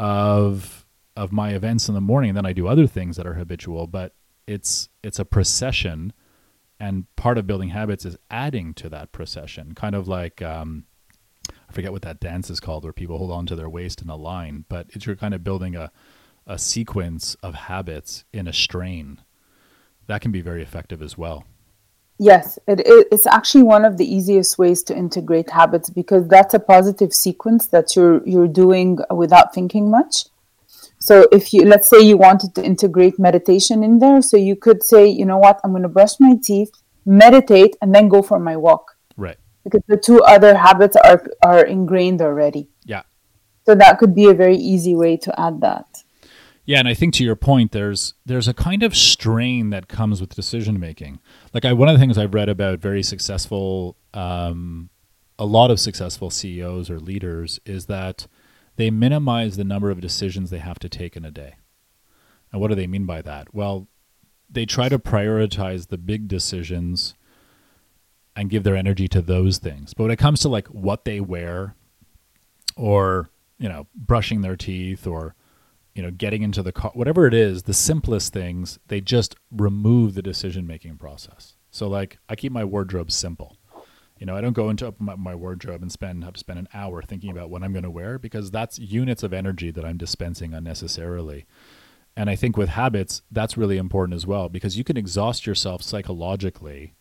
yeah. 0.00 0.06
of 0.06 0.84
of 1.16 1.32
my 1.32 1.50
events 1.50 1.88
in 1.88 1.94
the 1.94 2.00
morning 2.00 2.30
and 2.30 2.36
then 2.36 2.46
i 2.46 2.52
do 2.52 2.66
other 2.66 2.86
things 2.86 3.16
that 3.16 3.26
are 3.26 3.34
habitual 3.34 3.86
but 3.86 4.14
it's 4.46 4.88
it's 5.02 5.18
a 5.18 5.24
procession 5.24 6.12
and 6.78 7.06
part 7.16 7.38
of 7.38 7.46
building 7.46 7.70
habits 7.70 8.04
is 8.04 8.16
adding 8.30 8.74
to 8.74 8.88
that 8.88 9.12
procession 9.12 9.74
kind 9.74 9.94
of 9.94 10.06
like 10.06 10.42
um, 10.42 10.84
i 11.68 11.72
forget 11.72 11.92
what 11.92 12.02
that 12.02 12.20
dance 12.20 12.50
is 12.50 12.60
called 12.60 12.84
where 12.84 12.92
people 12.92 13.18
hold 13.18 13.30
on 13.30 13.46
to 13.46 13.56
their 13.56 13.68
waist 13.68 14.02
in 14.02 14.08
a 14.08 14.16
line 14.16 14.64
but 14.68 14.86
it's 14.90 15.06
you're 15.06 15.16
kind 15.16 15.34
of 15.34 15.42
building 15.42 15.74
a, 15.74 15.90
a 16.46 16.58
sequence 16.58 17.34
of 17.42 17.54
habits 17.54 18.24
in 18.32 18.46
a 18.46 18.52
strain. 18.52 19.20
That 20.06 20.20
can 20.20 20.30
be 20.30 20.40
very 20.40 20.62
effective 20.62 21.02
as 21.02 21.18
well. 21.18 21.44
Yes 22.18 22.58
it, 22.66 22.80
it's 22.86 23.26
actually 23.26 23.64
one 23.64 23.84
of 23.84 23.98
the 23.98 24.10
easiest 24.10 24.56
ways 24.56 24.82
to 24.84 24.96
integrate 24.96 25.50
habits 25.50 25.90
because 25.90 26.26
that's 26.28 26.54
a 26.54 26.58
positive 26.58 27.12
sequence 27.12 27.66
that 27.66 27.94
you're 27.94 28.26
you're 28.26 28.48
doing 28.48 28.98
without 29.10 29.52
thinking 29.52 29.90
much 29.90 30.24
so 31.06 31.28
if 31.30 31.52
you 31.52 31.64
let's 31.64 31.88
say 31.88 32.00
you 32.00 32.16
wanted 32.16 32.52
to 32.56 32.64
integrate 32.64 33.16
meditation 33.16 33.84
in 33.84 34.00
there, 34.00 34.20
so 34.20 34.36
you 34.36 34.56
could 34.56 34.82
say, 34.82 35.06
you 35.06 35.24
know 35.24 35.38
what, 35.38 35.60
I'm 35.62 35.70
going 35.70 35.84
to 35.84 35.88
brush 35.88 36.18
my 36.18 36.34
teeth, 36.42 36.72
meditate, 37.04 37.76
and 37.80 37.94
then 37.94 38.08
go 38.08 38.22
for 38.22 38.40
my 38.40 38.56
walk. 38.56 38.96
Right. 39.16 39.36
Because 39.62 39.82
the 39.86 39.98
two 39.98 40.20
other 40.24 40.56
habits 40.56 40.96
are 40.96 41.24
are 41.44 41.64
ingrained 41.64 42.20
already. 42.20 42.68
Yeah. 42.84 43.02
So 43.66 43.76
that 43.76 43.98
could 44.00 44.16
be 44.16 44.26
a 44.26 44.34
very 44.34 44.56
easy 44.56 44.96
way 44.96 45.16
to 45.18 45.40
add 45.40 45.60
that. 45.60 45.86
Yeah, 46.64 46.80
and 46.80 46.88
I 46.88 46.94
think 46.94 47.14
to 47.14 47.24
your 47.24 47.36
point, 47.36 47.70
there's 47.70 48.14
there's 48.24 48.48
a 48.48 48.54
kind 48.54 48.82
of 48.82 48.96
strain 48.96 49.70
that 49.70 49.86
comes 49.86 50.20
with 50.20 50.34
decision 50.34 50.80
making. 50.80 51.20
Like 51.54 51.64
I, 51.64 51.72
one 51.72 51.88
of 51.88 51.94
the 51.94 52.00
things 52.00 52.18
I've 52.18 52.34
read 52.34 52.48
about 52.48 52.80
very 52.80 53.04
successful, 53.04 53.96
um, 54.12 54.90
a 55.38 55.46
lot 55.46 55.70
of 55.70 55.78
successful 55.78 56.30
CEOs 56.30 56.90
or 56.90 56.98
leaders 56.98 57.60
is 57.64 57.86
that 57.86 58.26
they 58.76 58.90
minimize 58.90 59.56
the 59.56 59.64
number 59.64 59.90
of 59.90 60.00
decisions 60.00 60.50
they 60.50 60.58
have 60.58 60.78
to 60.78 60.88
take 60.88 61.16
in 61.16 61.24
a 61.24 61.30
day. 61.30 61.56
And 62.52 62.60
what 62.60 62.68
do 62.68 62.74
they 62.74 62.86
mean 62.86 63.06
by 63.06 63.22
that? 63.22 63.52
Well, 63.52 63.88
they 64.48 64.64
try 64.64 64.88
to 64.88 64.98
prioritize 64.98 65.88
the 65.88 65.98
big 65.98 66.28
decisions 66.28 67.14
and 68.36 68.50
give 68.50 68.62
their 68.62 68.76
energy 68.76 69.08
to 69.08 69.22
those 69.22 69.58
things. 69.58 69.94
But 69.94 70.04
when 70.04 70.12
it 70.12 70.18
comes 70.18 70.40
to 70.40 70.48
like 70.48 70.68
what 70.68 71.04
they 71.04 71.20
wear 71.20 71.74
or, 72.76 73.30
you 73.58 73.68
know, 73.68 73.86
brushing 73.94 74.42
their 74.42 74.56
teeth 74.56 75.06
or, 75.06 75.34
you 75.94 76.02
know, 76.02 76.10
getting 76.10 76.42
into 76.42 76.62
the 76.62 76.72
car, 76.72 76.92
whatever 76.94 77.26
it 77.26 77.34
is, 77.34 77.62
the 77.62 77.74
simplest 77.74 78.32
things, 78.32 78.78
they 78.88 79.00
just 79.00 79.34
remove 79.50 80.14
the 80.14 80.22
decision 80.22 80.66
making 80.66 80.98
process. 80.98 81.56
So 81.70 81.88
like 81.88 82.18
I 82.28 82.36
keep 82.36 82.52
my 82.52 82.64
wardrobe 82.64 83.10
simple. 83.10 83.55
You 84.18 84.26
know, 84.26 84.36
I 84.36 84.40
don't 84.40 84.54
go 84.54 84.70
into 84.70 84.94
my, 84.98 85.14
my 85.14 85.34
wardrobe 85.34 85.82
and 85.82 85.92
spend 85.92 86.24
have 86.24 86.34
to 86.34 86.40
spend 86.40 86.58
an 86.58 86.68
hour 86.72 87.02
thinking 87.02 87.30
about 87.30 87.50
what 87.50 87.62
I'm 87.62 87.72
going 87.72 87.82
to 87.82 87.90
wear 87.90 88.18
because 88.18 88.50
that's 88.50 88.78
units 88.78 89.22
of 89.22 89.32
energy 89.32 89.70
that 89.70 89.84
I'm 89.84 89.98
dispensing 89.98 90.54
unnecessarily. 90.54 91.46
And 92.16 92.30
I 92.30 92.36
think 92.36 92.56
with 92.56 92.70
habits, 92.70 93.22
that's 93.30 93.58
really 93.58 93.76
important 93.76 94.14
as 94.16 94.26
well 94.26 94.48
because 94.48 94.78
you 94.78 94.84
can 94.84 94.96
exhaust 94.96 95.46
yourself 95.46 95.82
psychologically, 95.82 96.94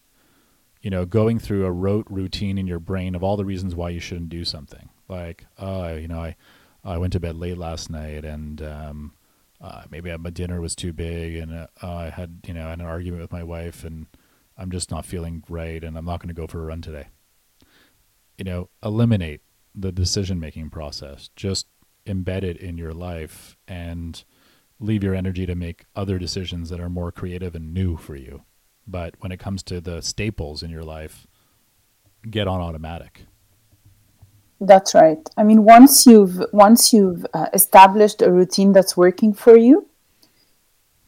you 0.82 0.90
know, 0.90 1.06
going 1.06 1.40
through 1.40 1.66
a 1.66 1.72
rote 1.72 2.08
routine 2.10 2.58
in 2.58 2.68
your 2.68 2.80
brain 2.80 3.16
of 3.16 3.24
all 3.24 3.38
the 3.38 3.46
reasons 3.46 3.76
why 3.76 3.90
you 3.90 4.02
shouldn't 4.02 4.30
do 4.30 4.44
something. 4.44 4.90
Like, 5.08 5.46
oh, 5.58 5.96
you 5.96 6.10
know, 6.10 6.20
I, 6.20 6.36
I 6.84 6.98
went 6.98 7.14
to 7.14 7.20
bed 7.22 7.38
late 7.38 7.58
last 7.58 7.90
night 7.90 8.26
and 8.26 8.62
um, 8.62 9.14
uh, 9.62 9.84
maybe 9.90 10.16
my 10.18 10.30
dinner 10.32 10.60
was 10.60 10.76
too 10.76 10.92
big 10.92 11.36
and 11.36 11.54
uh, 11.54 11.68
I 11.82 12.10
had, 12.10 12.42
you 12.46 12.54
know, 12.54 12.68
had 12.68 12.80
an 12.80 12.86
argument 12.86 13.22
with 13.22 13.32
my 13.32 13.44
wife 13.44 13.86
and 13.86 14.08
I'm 14.58 14.72
just 14.72 14.92
not 14.92 15.06
feeling 15.06 15.44
right 15.50 15.84
and 15.84 15.98
I'm 15.98 16.06
not 16.06 16.20
going 16.20 16.34
to 16.34 16.40
go 16.40 16.48
for 16.48 16.62
a 16.62 16.66
run 16.66 16.82
today. 16.82 17.08
You 18.38 18.46
know, 18.46 18.70
eliminate 18.84 19.42
the 19.74 19.92
decision 19.92 20.40
making 20.40 20.70
process. 20.70 21.30
Just 21.36 21.68
embed 22.06 22.44
it 22.44 22.58
in 22.58 22.78
your 22.78 22.94
life 22.94 23.58
and 23.68 24.24
leave 24.80 25.04
your 25.04 25.16
energy 25.16 25.46
to 25.46 25.56
make 25.56 25.86
other 25.96 26.20
decisions 26.20 26.70
that 26.70 26.80
are 26.80 26.90
more 26.90 27.12
creative 27.12 27.56
and 27.56 27.74
new 27.74 27.98
for 27.98 28.16
you. 28.16 28.44
But 28.88 29.16
when 29.20 29.32
it 29.32 29.40
comes 29.40 29.64
to 29.64 29.82
the 29.82 30.02
staples 30.02 30.62
in 30.62 30.70
your 30.70 30.84
life, 30.84 31.28
get 32.30 32.48
on 32.48 32.62
automatic. 32.62 33.26
That's 34.62 34.94
right. 34.94 35.18
I 35.38 35.44
mean, 35.44 35.64
once 35.64 36.06
you've 36.06 36.42
once 36.54 36.94
you've 36.94 37.26
uh, 37.34 37.48
established 37.54 38.22
a 38.22 38.32
routine 38.32 38.72
that's 38.72 38.96
working 38.96 39.34
for 39.34 39.58
you, 39.58 39.90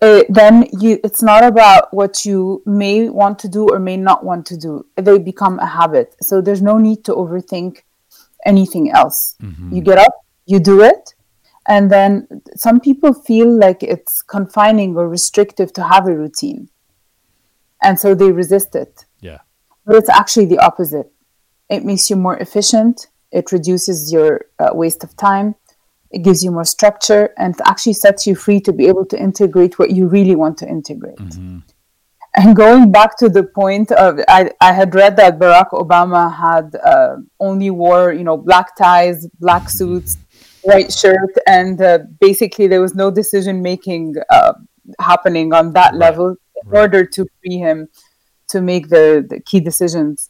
uh, 0.02 0.24
then 0.30 0.68
you 0.80 1.00
it's 1.04 1.24
not 1.24 1.44
about 1.44 1.94
what 1.94 2.26
you 2.26 2.62
may 2.66 3.10
want 3.10 3.40
to 3.40 3.48
do 3.48 3.68
or 3.68 3.80
may 3.80 3.98
not 3.98 4.24
want 4.24 4.46
to 4.48 4.58
do. 4.58 4.86
They 4.96 5.18
become 5.18 5.60
a 5.60 5.66
habit. 5.66 6.16
So 6.22 6.42
there's 6.42 6.62
no 6.62 6.78
need 6.78 7.04
to 7.06 7.14
overthink 7.14 7.84
anything 8.46 8.92
else. 8.92 9.36
Mm-hmm. 9.42 9.76
you 9.76 9.82
get 9.82 9.98
up 9.98 10.14
you 10.46 10.60
do 10.60 10.82
it 10.82 11.14
and 11.68 11.92
then 11.92 12.28
some 12.56 12.80
people 12.80 13.14
feel 13.14 13.52
like 13.52 13.84
it's 13.84 14.22
confining 14.22 14.96
or 14.96 15.10
restrictive 15.10 15.74
to 15.74 15.84
have 15.84 16.08
a 16.08 16.16
routine. 16.16 16.70
And 17.84 18.00
so 18.00 18.16
they 18.16 18.32
resist 18.32 18.74
it. 18.74 19.06
Yeah. 19.20 19.40
But 19.86 19.98
it's 19.98 20.10
actually 20.10 20.46
the 20.46 20.60
opposite. 20.60 21.12
It 21.70 21.84
makes 21.84 22.10
you 22.10 22.16
more 22.16 22.38
efficient. 22.38 23.08
It 23.32 23.52
reduces 23.52 24.14
your 24.14 24.46
uh, 24.58 24.70
waste 24.72 25.04
of 25.04 25.16
time 25.18 25.56
it 26.12 26.24
gives 26.24 26.44
you 26.44 26.52
more 26.52 26.66
structure 26.66 27.34
and 27.38 27.56
actually 27.66 27.94
sets 27.94 28.26
you 28.26 28.36
free 28.36 28.60
to 28.62 28.74
be 28.74 28.88
able 28.88 29.06
to 29.06 29.20
integrate 29.20 29.78
what 29.78 29.92
you 29.92 30.08
really 30.08 30.36
want 30.36 30.58
to 30.60 30.68
integrate. 30.68 31.18
Mm-hmm. 31.18 31.60
And 32.36 32.56
going 32.56 32.92
back 32.92 33.18
to 33.18 33.30
the 33.30 33.44
point 33.44 33.92
of, 33.92 34.20
I, 34.28 34.52
I 34.62 34.72
had 34.72 34.94
read 34.94 35.18
that 35.18 35.40
Barack 35.40 35.72
Obama 35.72 36.34
had 36.34 36.76
uh, 36.76 37.16
only 37.40 37.72
wore, 37.72 38.14
you 38.14 38.24
know, 38.24 38.38
black 38.38 38.76
ties, 38.76 39.28
black 39.40 39.64
mm-hmm. 39.64 39.78
suits, 39.78 40.18
white 40.62 40.94
shirt, 40.94 41.34
and 41.48 41.82
uh, 41.82 42.00
basically 42.20 42.68
there 42.68 42.82
was 42.82 42.94
no 42.94 43.10
decision 43.10 43.62
making 43.62 44.16
uh, 44.30 44.54
happening 45.00 45.52
on 45.52 45.74
that 45.74 45.94
right. 45.94 46.00
level 46.00 46.30
in 46.30 46.70
right. 46.70 46.82
order 46.82 47.06
to 47.06 47.26
free 47.42 47.58
him 47.58 47.88
to 48.50 48.62
make 48.62 48.90
the, 48.90 49.26
the 49.28 49.40
key 49.42 49.60
decisions. 49.60 50.30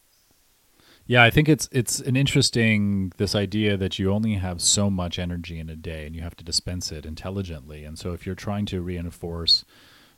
Yeah, 1.10 1.24
I 1.24 1.30
think 1.30 1.48
it's 1.48 1.70
it's 1.72 2.02
an 2.02 2.18
interesting 2.18 3.14
this 3.16 3.34
idea 3.34 3.78
that 3.78 3.98
you 3.98 4.12
only 4.12 4.34
have 4.34 4.62
so 4.62 4.90
much 4.90 5.18
energy 5.18 5.58
in 5.58 5.70
a 5.70 5.76
day 5.78 6.06
and 6.06 6.14
you 6.14 6.22
have 6.22 6.36
to 6.36 6.44
dispense 6.44 6.92
it 6.92 7.06
intelligently. 7.06 7.86
And 7.86 7.98
so 7.98 8.12
if 8.12 8.26
you're 8.26 8.36
trying 8.36 8.66
to 8.68 8.82
reinforce 8.82 9.64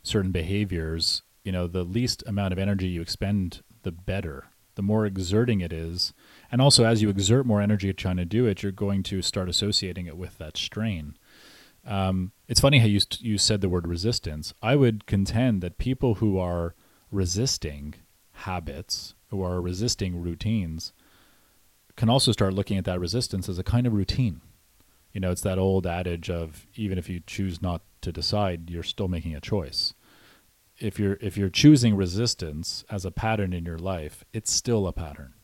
certain 0.02 0.32
behaviors, 0.32 1.22
you 1.44 1.52
know, 1.52 1.68
the 1.68 1.84
least 1.84 2.24
amount 2.26 2.52
of 2.52 2.58
energy 2.58 2.88
you 2.88 3.00
expend, 3.00 3.62
the 3.84 3.92
better. 3.92 4.48
The 4.74 4.82
more 4.82 5.06
exerting 5.06 5.60
it 5.60 5.72
is. 5.72 6.12
And 6.50 6.60
also 6.60 6.84
as 6.84 7.02
you 7.02 7.08
exert 7.08 7.46
more 7.46 7.60
energy 7.60 7.92
trying 7.92 8.16
to 8.16 8.24
do 8.24 8.46
it, 8.46 8.62
you're 8.62 8.72
going 8.72 9.04
to 9.04 9.22
start 9.22 9.48
associating 9.48 10.06
it 10.06 10.16
with 10.16 10.38
that 10.38 10.56
strain. 10.56 11.16
Um, 11.86 12.32
it's 12.48 12.60
funny 12.60 12.80
how 12.80 12.86
you 12.86 13.00
you 13.20 13.38
said 13.38 13.60
the 13.60 13.68
word 13.68 13.86
resistance. 13.86 14.52
I 14.60 14.74
would 14.74 15.06
contend 15.06 15.60
that 15.62 15.78
people 15.78 16.14
who 16.16 16.36
are 16.36 16.74
resisting 17.12 17.94
habits 18.32 19.14
who 19.30 19.42
are 19.42 19.60
resisting 19.60 20.20
routines 20.20 20.92
can 21.96 22.08
also 22.08 22.32
start 22.32 22.54
looking 22.54 22.78
at 22.78 22.84
that 22.84 23.00
resistance 23.00 23.48
as 23.48 23.58
a 23.58 23.64
kind 23.64 23.86
of 23.86 23.92
routine. 23.92 24.40
You 25.12 25.20
know, 25.20 25.30
it's 25.30 25.42
that 25.42 25.58
old 25.58 25.86
adage 25.86 26.30
of 26.30 26.66
even 26.74 26.98
if 26.98 27.08
you 27.08 27.20
choose 27.26 27.60
not 27.60 27.82
to 28.02 28.12
decide, 28.12 28.70
you're 28.70 28.82
still 28.82 29.08
making 29.08 29.34
a 29.34 29.40
choice. 29.40 29.92
If 30.78 30.98
you're 30.98 31.18
if 31.20 31.36
you're 31.36 31.50
choosing 31.50 31.96
resistance 31.96 32.84
as 32.90 33.04
a 33.04 33.10
pattern 33.10 33.52
in 33.52 33.64
your 33.64 33.78
life, 33.78 34.24
it's 34.32 34.52
still 34.52 34.86
a 34.86 34.92
pattern. 34.92 35.34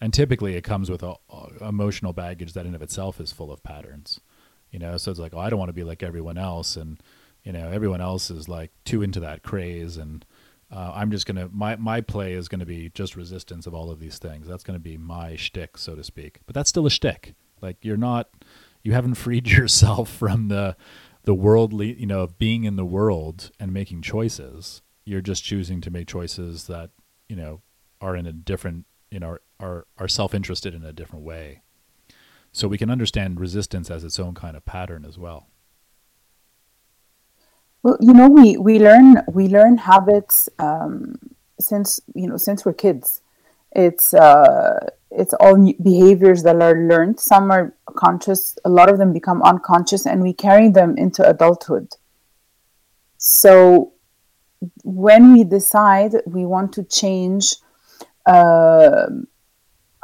And 0.00 0.12
typically 0.12 0.56
it 0.56 0.62
comes 0.62 0.90
with 0.90 1.02
a, 1.02 1.14
a 1.30 1.68
emotional 1.68 2.12
baggage 2.12 2.52
that 2.52 2.66
in 2.66 2.74
of 2.74 2.82
itself 2.82 3.20
is 3.20 3.32
full 3.32 3.52
of 3.52 3.62
patterns. 3.62 4.20
You 4.70 4.78
know, 4.78 4.96
so 4.96 5.10
it's 5.10 5.20
like, 5.20 5.34
oh, 5.34 5.38
I 5.38 5.50
don't 5.50 5.58
want 5.58 5.68
to 5.68 5.74
be 5.74 5.84
like 5.84 6.02
everyone 6.02 6.38
else 6.38 6.76
and 6.76 7.02
you 7.42 7.52
know, 7.52 7.70
everyone 7.70 8.00
else 8.00 8.30
is 8.30 8.48
like 8.48 8.70
too 8.84 9.02
into 9.02 9.20
that 9.20 9.42
craze 9.42 9.96
and 9.96 10.24
uh, 10.72 10.92
I'm 10.94 11.10
just 11.10 11.26
gonna 11.26 11.48
my 11.52 11.76
my 11.76 12.00
play 12.00 12.32
is 12.32 12.48
gonna 12.48 12.64
be 12.64 12.90
just 12.94 13.14
resistance 13.14 13.66
of 13.66 13.74
all 13.74 13.90
of 13.90 14.00
these 14.00 14.18
things. 14.18 14.46
That's 14.48 14.64
gonna 14.64 14.78
be 14.78 14.96
my 14.96 15.36
shtick, 15.36 15.76
so 15.76 15.94
to 15.94 16.02
speak. 16.02 16.40
But 16.46 16.54
that's 16.54 16.70
still 16.70 16.86
a 16.86 16.90
shtick. 16.90 17.34
Like 17.60 17.76
you're 17.82 17.98
not, 17.98 18.30
you 18.82 18.92
haven't 18.92 19.14
freed 19.16 19.48
yourself 19.48 20.08
from 20.10 20.48
the 20.48 20.76
the 21.24 21.34
worldly, 21.34 21.94
you 22.00 22.06
know, 22.06 22.22
of 22.22 22.38
being 22.38 22.64
in 22.64 22.76
the 22.76 22.84
world 22.84 23.50
and 23.60 23.72
making 23.72 24.02
choices. 24.02 24.80
You're 25.04 25.20
just 25.20 25.44
choosing 25.44 25.80
to 25.82 25.90
make 25.90 26.08
choices 26.08 26.66
that 26.68 26.90
you 27.28 27.36
know 27.36 27.60
are 28.00 28.16
in 28.16 28.26
a 28.26 28.32
different, 28.32 28.86
you 29.10 29.20
know, 29.20 29.36
are 29.60 29.86
are 29.98 30.08
self 30.08 30.32
interested 30.32 30.74
in 30.74 30.84
a 30.84 30.92
different 30.92 31.24
way. 31.24 31.60
So 32.50 32.66
we 32.66 32.78
can 32.78 32.90
understand 32.90 33.40
resistance 33.40 33.90
as 33.90 34.04
its 34.04 34.18
own 34.18 34.34
kind 34.34 34.56
of 34.56 34.64
pattern 34.64 35.04
as 35.06 35.18
well. 35.18 35.48
Well, 37.82 37.96
you 38.00 38.12
know, 38.12 38.28
we 38.28 38.56
we 38.56 38.78
learn 38.78 39.22
we 39.28 39.48
learn 39.48 39.76
habits 39.76 40.48
um, 40.58 41.18
since 41.58 42.00
you 42.14 42.28
know 42.28 42.36
since 42.36 42.64
we're 42.64 42.74
kids. 42.74 43.22
It's 43.72 44.14
uh, 44.14 44.90
it's 45.10 45.34
all 45.34 45.56
behaviors 45.82 46.44
that 46.44 46.62
are 46.62 46.76
learned. 46.88 47.18
Some 47.18 47.50
are 47.50 47.74
conscious. 47.96 48.56
A 48.64 48.68
lot 48.68 48.88
of 48.88 48.98
them 48.98 49.12
become 49.12 49.42
unconscious, 49.42 50.06
and 50.06 50.22
we 50.22 50.32
carry 50.32 50.68
them 50.68 50.96
into 50.96 51.28
adulthood. 51.28 51.88
So, 53.18 53.94
when 54.84 55.32
we 55.32 55.42
decide 55.42 56.14
we 56.26 56.46
want 56.46 56.72
to 56.74 56.84
change, 56.84 57.56
uh, 58.26 59.06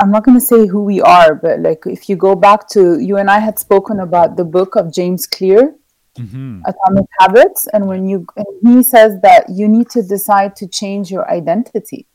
I'm 0.00 0.10
not 0.10 0.24
going 0.24 0.36
to 0.36 0.44
say 0.44 0.66
who 0.66 0.82
we 0.82 1.00
are, 1.00 1.36
but 1.36 1.60
like 1.60 1.84
if 1.86 2.08
you 2.08 2.16
go 2.16 2.34
back 2.34 2.68
to 2.70 2.98
you 2.98 3.18
and 3.18 3.30
I 3.30 3.38
had 3.38 3.58
spoken 3.60 4.00
about 4.00 4.36
the 4.36 4.44
book 4.44 4.74
of 4.74 4.92
James 4.92 5.28
Clear 5.28 5.74
mm-hmm. 6.18 6.62
atomic 6.66 7.06
habits 7.20 7.66
and 7.72 7.86
when 7.86 8.08
you 8.08 8.26
and 8.36 8.46
he 8.62 8.82
says 8.82 9.20
that 9.22 9.48
you 9.48 9.68
need 9.68 9.88
to 9.90 10.02
decide 10.02 10.54
to 10.56 10.66
change 10.66 11.10
your 11.10 11.30
identity 11.30 12.06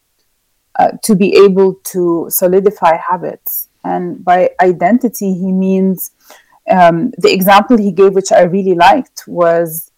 uh, 0.79 0.91
to 1.03 1.15
be 1.15 1.35
able 1.35 1.75
to 1.83 2.27
solidify 2.29 2.97
habits 2.97 3.69
and 3.83 4.23
by 4.23 4.49
identity 4.61 5.33
he 5.33 5.51
means 5.51 6.11
um, 6.69 7.11
the 7.17 7.31
example 7.31 7.77
he 7.77 7.91
gave 7.91 8.13
which 8.13 8.31
i 8.31 8.41
really 8.41 8.75
liked 8.75 9.23
was 9.27 9.91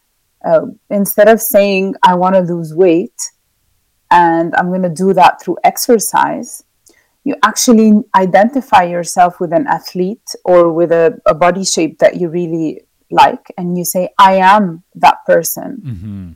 uh, 0.46 0.66
instead 0.90 1.28
of 1.28 1.42
saying 1.42 1.96
i 2.04 2.14
want 2.14 2.36
to 2.36 2.42
lose 2.42 2.74
weight 2.74 3.32
and 4.12 4.56
i'm 4.56 4.70
going 4.70 4.82
to 4.82 4.90
do 4.90 5.14
that 5.14 5.42
through 5.42 5.58
exercise 5.64 6.64
you 7.26 7.36
actually 7.44 8.04
identify 8.14 8.84
yourself 8.84 9.40
with 9.40 9.52
an 9.52 9.66
athlete 9.68 10.36
or 10.46 10.72
with 10.72 10.92
a, 10.92 11.20
a 11.26 11.34
body 11.34 11.66
shape 11.66 11.98
that 11.98 12.22
you 12.22 12.30
really 12.30 12.82
like 13.12 13.52
and 13.58 13.78
you 13.78 13.86
say 13.86 14.10
i 14.18 14.36
am 14.36 14.84
that 14.96 15.26
person. 15.26 15.82
Mm-hmm. 15.86 16.32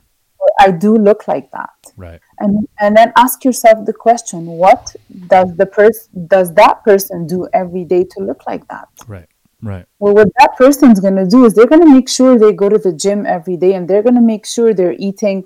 i 0.60 0.70
do 0.70 0.96
look 0.96 1.26
like 1.28 1.50
that. 1.50 1.92
Right. 1.96 2.20
And 2.38 2.68
and 2.78 2.96
then 2.96 3.12
ask 3.16 3.44
yourself 3.44 3.86
the 3.86 3.92
question 3.92 4.46
what 4.46 4.94
does 5.26 5.56
the 5.56 5.66
person 5.66 6.26
does 6.26 6.54
that 6.54 6.84
person 6.84 7.26
do 7.26 7.48
every 7.52 7.84
day 7.84 8.04
to 8.04 8.20
look 8.20 8.46
like 8.46 8.66
that? 8.68 8.88
Right 9.06 9.28
right. 9.62 9.86
Well 9.98 10.14
what 10.14 10.28
that 10.38 10.56
person's 10.56 11.00
going 11.00 11.16
to 11.16 11.26
do 11.26 11.44
is 11.44 11.54
they're 11.54 11.66
going 11.66 11.82
to 11.82 11.92
make 11.92 12.08
sure 12.08 12.38
they 12.38 12.52
go 12.52 12.68
to 12.68 12.78
the 12.78 12.92
gym 12.92 13.26
every 13.26 13.56
day 13.56 13.74
and 13.74 13.88
they're 13.88 14.02
going 14.02 14.14
to 14.14 14.20
make 14.20 14.46
sure 14.46 14.72
they're 14.72 14.96
eating 14.98 15.44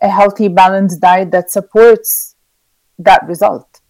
a 0.00 0.08
healthy 0.08 0.48
balanced 0.48 1.00
diet 1.00 1.30
that 1.30 1.50
supports 1.50 2.34
that 2.98 3.26
result. 3.26 3.80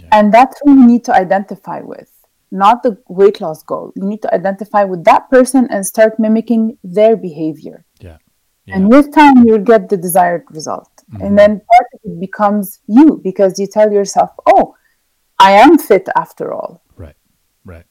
Yeah. 0.00 0.08
and 0.12 0.32
that's 0.32 0.60
what 0.62 0.76
we 0.76 0.86
need 0.86 1.04
to 1.06 1.12
identify 1.12 1.80
with 1.80 2.19
not 2.50 2.82
the 2.82 2.96
weight 3.08 3.40
loss 3.40 3.62
goal. 3.62 3.92
You 3.96 4.04
need 4.04 4.22
to 4.22 4.34
identify 4.34 4.84
with 4.84 5.04
that 5.04 5.30
person 5.30 5.68
and 5.70 5.86
start 5.86 6.18
mimicking 6.18 6.78
their 6.82 7.16
behavior. 7.16 7.84
Yeah. 8.00 8.18
yeah. 8.66 8.76
And 8.76 8.90
with 8.90 9.12
time, 9.14 9.44
you'll 9.44 9.58
get 9.58 9.88
the 9.88 9.96
desired 9.96 10.44
result. 10.50 10.90
Mm-hmm. 11.12 11.24
And 11.24 11.38
then 11.38 11.50
part 11.50 11.86
of 11.94 12.00
it 12.04 12.20
becomes 12.20 12.80
you 12.86 13.20
because 13.22 13.58
you 13.58 13.66
tell 13.66 13.92
yourself, 13.92 14.30
oh, 14.46 14.74
I 15.38 15.52
am 15.52 15.78
fit 15.78 16.08
after 16.16 16.52
all. 16.52 16.82
Right. 16.96 17.16
Right. 17.64 17.86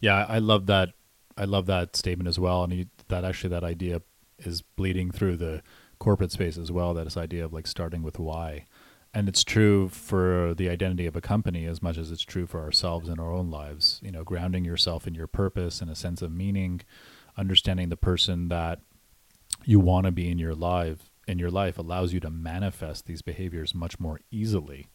Yeah. 0.00 0.24
I 0.28 0.38
love 0.38 0.66
that. 0.66 0.90
I 1.36 1.44
love 1.44 1.66
that 1.66 1.96
statement 1.96 2.28
as 2.28 2.38
well. 2.38 2.64
And 2.64 2.88
that 3.08 3.24
actually, 3.24 3.50
that 3.50 3.64
idea 3.64 4.02
is 4.38 4.62
bleeding 4.62 5.10
through 5.10 5.36
the 5.36 5.62
corporate 5.98 6.32
space 6.32 6.58
as 6.58 6.70
well. 6.70 6.94
That 6.94 7.04
this 7.04 7.16
idea 7.16 7.44
of 7.44 7.52
like 7.52 7.66
starting 7.66 8.02
with 8.02 8.18
why 8.18 8.66
and 9.12 9.28
it's 9.28 9.42
true 9.42 9.88
for 9.88 10.54
the 10.54 10.68
identity 10.68 11.06
of 11.06 11.16
a 11.16 11.20
company 11.20 11.66
as 11.66 11.82
much 11.82 11.98
as 11.98 12.10
it's 12.10 12.22
true 12.22 12.46
for 12.46 12.60
ourselves 12.60 13.08
in 13.08 13.18
our 13.18 13.32
own 13.32 13.50
lives. 13.50 14.00
You 14.02 14.12
know 14.12 14.24
grounding 14.24 14.64
yourself 14.64 15.06
in 15.06 15.14
your 15.14 15.26
purpose 15.26 15.80
and 15.80 15.90
a 15.90 15.96
sense 15.96 16.22
of 16.22 16.32
meaning 16.32 16.82
understanding 17.36 17.88
the 17.88 17.96
person 17.96 18.48
that 18.48 18.80
you 19.64 19.80
want 19.80 20.06
to 20.06 20.12
be 20.12 20.30
in 20.30 20.38
your 20.38 20.54
life 20.54 21.10
in 21.26 21.38
your 21.38 21.50
life 21.50 21.78
allows 21.78 22.12
you 22.12 22.20
to 22.20 22.30
manifest 22.30 23.06
these 23.06 23.22
behaviors 23.22 23.74
much 23.74 24.00
more 24.00 24.20
easily 24.30 24.88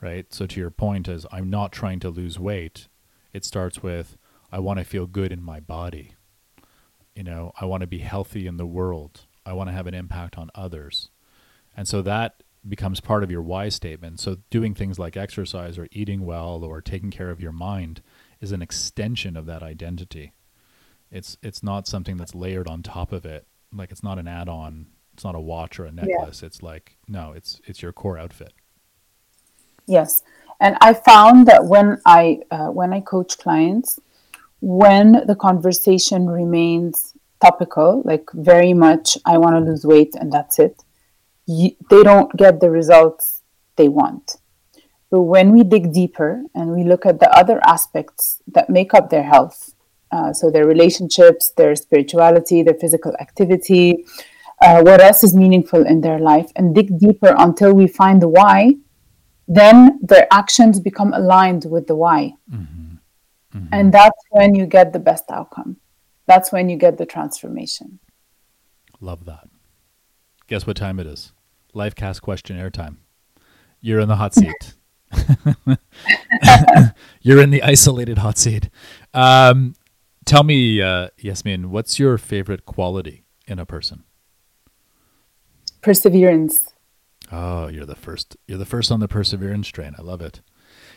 right? 0.00 0.32
So 0.32 0.46
to 0.46 0.60
your 0.60 0.70
point 0.70 1.08
is 1.08 1.26
i'm 1.32 1.50
not 1.50 1.72
trying 1.72 2.00
to 2.00 2.10
lose 2.10 2.38
weight. 2.38 2.88
It 3.32 3.44
starts 3.44 3.82
with 3.82 4.16
i 4.50 4.58
want 4.58 4.78
to 4.78 4.84
feel 4.84 5.06
good 5.06 5.32
in 5.32 5.42
my 5.42 5.60
body. 5.60 6.12
You 7.14 7.24
know 7.24 7.52
i 7.60 7.64
want 7.64 7.82
to 7.82 7.86
be 7.86 7.98
healthy 7.98 8.46
in 8.46 8.56
the 8.56 8.66
world. 8.66 9.26
I 9.44 9.52
want 9.52 9.68
to 9.70 9.74
have 9.74 9.86
an 9.86 9.94
impact 9.94 10.36
on 10.36 10.50
others. 10.54 11.10
And 11.76 11.88
so 11.88 12.02
that 12.02 12.42
becomes 12.66 13.00
part 13.00 13.22
of 13.22 13.30
your 13.30 13.42
why 13.42 13.68
statement. 13.68 14.20
So 14.20 14.38
doing 14.50 14.74
things 14.74 14.98
like 14.98 15.16
exercise 15.16 15.78
or 15.78 15.88
eating 15.92 16.24
well 16.24 16.64
or 16.64 16.80
taking 16.80 17.10
care 17.10 17.30
of 17.30 17.40
your 17.40 17.52
mind 17.52 18.02
is 18.40 18.52
an 18.52 18.62
extension 18.62 19.36
of 19.36 19.46
that 19.46 19.62
identity. 19.62 20.32
It's 21.10 21.36
it's 21.42 21.62
not 21.62 21.86
something 21.86 22.16
that's 22.16 22.34
layered 22.34 22.68
on 22.68 22.82
top 22.82 23.12
of 23.12 23.24
it. 23.24 23.46
Like 23.72 23.90
it's 23.90 24.02
not 24.02 24.18
an 24.18 24.28
add-on. 24.28 24.86
It's 25.14 25.24
not 25.24 25.34
a 25.34 25.40
watch 25.40 25.80
or 25.80 25.84
a 25.84 25.92
necklace. 25.92 26.42
Yeah. 26.42 26.46
It's 26.46 26.62
like 26.62 26.96
no, 27.06 27.32
it's 27.32 27.60
it's 27.64 27.82
your 27.82 27.92
core 27.92 28.18
outfit. 28.18 28.52
Yes, 29.86 30.22
and 30.60 30.76
I 30.80 30.92
found 30.92 31.46
that 31.48 31.64
when 31.64 32.00
I 32.04 32.40
uh, 32.50 32.68
when 32.68 32.92
I 32.92 33.00
coach 33.00 33.38
clients, 33.38 33.98
when 34.60 35.24
the 35.26 35.34
conversation 35.34 36.28
remains 36.28 37.14
topical, 37.40 38.02
like 38.04 38.28
very 38.34 38.74
much, 38.74 39.16
I 39.24 39.38
want 39.38 39.56
to 39.56 39.70
lose 39.70 39.86
weight 39.86 40.14
and 40.14 40.32
that's 40.32 40.58
it, 40.58 40.82
you, 41.48 41.70
they 41.90 42.02
don't 42.02 42.34
get 42.36 42.60
the 42.60 42.70
results 42.70 43.42
they 43.76 43.88
want. 43.88 44.36
But 45.10 45.22
when 45.22 45.52
we 45.52 45.64
dig 45.64 45.92
deeper 45.92 46.42
and 46.54 46.70
we 46.76 46.84
look 46.84 47.06
at 47.06 47.18
the 47.18 47.30
other 47.30 47.58
aspects 47.66 48.42
that 48.52 48.68
make 48.68 48.92
up 48.92 49.08
their 49.08 49.22
health, 49.22 49.74
uh, 50.12 50.32
so 50.32 50.50
their 50.50 50.66
relationships, 50.66 51.50
their 51.56 51.74
spirituality, 51.74 52.62
their 52.62 52.74
physical 52.74 53.14
activity, 53.18 54.04
uh, 54.60 54.82
what 54.82 55.00
else 55.00 55.24
is 55.24 55.34
meaningful 55.34 55.86
in 55.86 56.02
their 56.02 56.18
life, 56.18 56.50
and 56.56 56.74
dig 56.74 56.98
deeper 56.98 57.34
until 57.38 57.72
we 57.72 57.86
find 57.86 58.20
the 58.20 58.28
why, 58.28 58.74
then 59.46 59.98
their 60.02 60.26
actions 60.30 60.78
become 60.78 61.14
aligned 61.14 61.64
with 61.70 61.86
the 61.86 61.96
why. 61.96 62.34
Mm-hmm. 62.52 62.96
Mm-hmm. 63.56 63.68
And 63.72 63.94
that's 63.94 64.22
when 64.30 64.54
you 64.54 64.66
get 64.66 64.92
the 64.92 64.98
best 64.98 65.24
outcome. 65.30 65.78
That's 66.26 66.52
when 66.52 66.68
you 66.68 66.76
get 66.76 66.98
the 66.98 67.06
transformation. 67.06 67.98
Love 69.00 69.24
that. 69.24 69.48
Guess 70.48 70.66
what 70.66 70.76
time 70.76 71.00
it 71.00 71.06
is? 71.06 71.32
Lifecast 71.74 72.22
questionnaire 72.22 72.70
time. 72.70 72.98
You're 73.80 74.00
in 74.00 74.08
the 74.08 74.16
hot 74.16 74.34
seat. 74.34 74.74
You're 77.22 77.40
in 77.40 77.50
the 77.50 77.62
isolated 77.62 78.18
hot 78.18 78.38
seat. 78.38 78.68
Um, 79.14 79.74
tell 80.24 80.42
me, 80.42 80.82
uh, 80.82 81.08
Yasmin, 81.18 81.70
what's 81.70 81.98
your 81.98 82.18
favorite 82.18 82.66
quality 82.66 83.24
in 83.46 83.58
a 83.58 83.66
person? 83.66 84.04
Perseverance. 85.80 86.74
Oh, 87.30 87.68
you're 87.68 87.86
the 87.86 87.94
first. 87.94 88.36
You're 88.46 88.58
the 88.58 88.64
first 88.64 88.90
on 88.90 89.00
the 89.00 89.08
perseverance 89.08 89.68
train. 89.68 89.94
I 89.98 90.02
love 90.02 90.20
it. 90.20 90.40